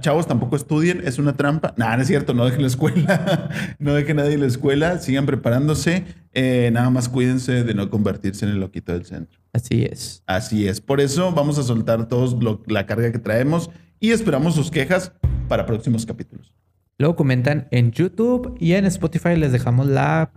chavos, 0.01 0.27
tampoco 0.27 0.55
estudien, 0.55 1.01
es 1.05 1.17
una 1.19 1.33
trampa. 1.33 1.73
Nah, 1.77 1.95
no 1.95 2.01
es 2.03 2.07
cierto, 2.07 2.33
no 2.33 2.45
dejen 2.45 2.61
la 2.61 2.67
escuela. 2.67 3.49
no 3.79 3.93
dejen 3.93 4.17
nadie 4.17 4.37
la 4.37 4.45
escuela, 4.45 4.99
sigan 4.99 5.25
preparándose. 5.25 6.05
Eh, 6.33 6.69
nada 6.73 6.89
más 6.89 7.09
cuídense 7.09 7.63
de 7.63 7.73
no 7.73 7.89
convertirse 7.89 8.45
en 8.45 8.51
el 8.51 8.59
loquito 8.59 8.93
del 8.93 9.05
centro. 9.05 9.39
Así 9.53 9.83
es. 9.83 10.23
Así 10.27 10.67
es. 10.67 10.81
Por 10.81 11.01
eso 11.01 11.31
vamos 11.31 11.57
a 11.57 11.63
soltar 11.63 12.07
todos 12.07 12.41
lo- 12.41 12.61
la 12.67 12.85
carga 12.85 13.11
que 13.11 13.19
traemos 13.19 13.69
y 13.99 14.11
esperamos 14.11 14.55
sus 14.55 14.69
quejas 14.71 15.11
para 15.47 15.65
próximos 15.65 16.05
capítulos. 16.05 16.53
Luego 16.99 17.15
comentan 17.15 17.67
en 17.71 17.91
YouTube 17.91 18.55
y 18.59 18.73
en 18.73 18.85
Spotify 18.85 19.35
les 19.35 19.51
dejamos 19.51 19.87
la, 19.87 20.31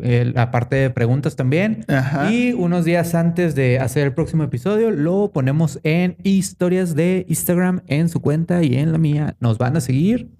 eh, 0.00 0.30
la 0.34 0.50
parte 0.50 0.76
de 0.76 0.90
preguntas 0.90 1.36
también. 1.36 1.84
Ajá. 1.88 2.32
Y 2.32 2.52
unos 2.52 2.84
días 2.84 3.14
antes 3.14 3.54
de 3.54 3.78
hacer 3.78 4.06
el 4.06 4.14
próximo 4.14 4.44
episodio, 4.44 4.90
lo 4.90 5.30
ponemos 5.32 5.80
en 5.82 6.16
historias 6.22 6.94
de 6.94 7.26
Instagram 7.28 7.82
en 7.86 8.08
su 8.08 8.20
cuenta 8.20 8.62
y 8.62 8.76
en 8.76 8.92
la 8.92 8.98
mía. 8.98 9.36
Nos 9.40 9.58
van 9.58 9.76
a 9.76 9.80
seguir. 9.80 10.30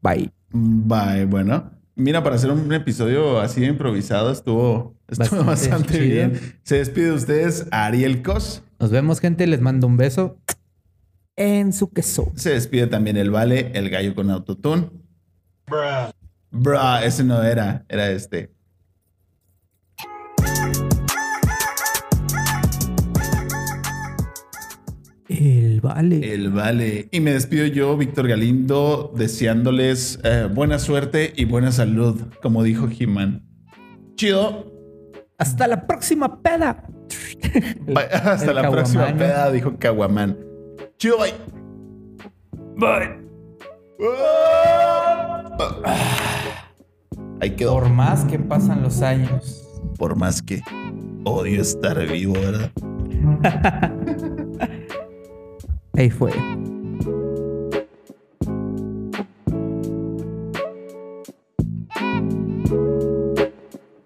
Bye. 0.00 0.30
Bye, 0.52 1.24
bueno. 1.26 1.70
Mira, 1.96 2.22
para 2.22 2.36
hacer 2.36 2.50
un 2.50 2.72
episodio 2.72 3.40
así 3.40 3.60
de 3.60 3.66
improvisado 3.66 4.30
estuvo, 4.32 4.96
estuvo 5.08 5.44
Bastante 5.44 5.98
bien. 5.98 6.40
Se 6.62 6.76
despide 6.76 7.06
de 7.06 7.12
ustedes 7.12 7.66
Ariel 7.70 8.22
Cos. 8.22 8.62
Nos 8.78 8.90
vemos, 8.90 9.20
gente. 9.20 9.46
Les 9.46 9.60
mando 9.60 9.86
un 9.86 9.96
beso 9.96 10.38
en 11.36 11.72
su 11.72 11.90
queso. 11.90 12.32
Se 12.36 12.50
despide 12.50 12.86
también 12.86 13.16
el 13.16 13.30
Vale, 13.30 13.72
el 13.74 13.90
gallo 13.90 14.14
con 14.14 14.30
autotune. 14.30 14.88
Bruh, 16.50 16.98
ese 17.02 17.24
no 17.24 17.42
era, 17.42 17.84
era 17.88 18.10
este. 18.10 18.52
Vale. 25.94 26.32
El 26.32 26.50
Vale. 26.50 27.08
Y 27.10 27.20
me 27.20 27.32
despido 27.32 27.66
yo, 27.66 27.96
Víctor 27.96 28.28
Galindo, 28.28 29.12
deseándoles 29.16 30.18
eh, 30.24 30.48
buena 30.52 30.78
suerte 30.78 31.32
y 31.36 31.44
buena 31.44 31.72
salud, 31.72 32.20
como 32.42 32.62
dijo 32.62 32.88
He-Man. 32.88 33.46
Chido. 34.16 34.70
Hasta 35.38 35.66
la 35.66 35.86
próxima 35.86 36.42
peda. 36.42 36.84
Bye. 37.86 38.04
Hasta 38.12 38.50
El 38.50 38.56
la 38.56 38.70
próxima 38.70 39.06
peda, 39.16 39.50
dijo 39.50 39.76
Caguamán. 39.78 40.36
Chido, 40.98 41.18
bye. 41.18 41.34
Bye. 42.76 43.30
Ahí 47.40 47.50
quedó. 47.56 47.72
Por 47.72 47.88
más 47.88 48.24
que 48.24 48.38
pasan 48.38 48.82
los 48.82 49.02
años. 49.02 49.66
Por 49.98 50.16
más 50.16 50.42
que 50.42 50.62
odio 51.24 51.62
estar 51.62 52.06
vivo, 52.06 52.34
¿verdad? 52.34 52.70
Ahí 56.00 56.08
fue. 56.08 56.32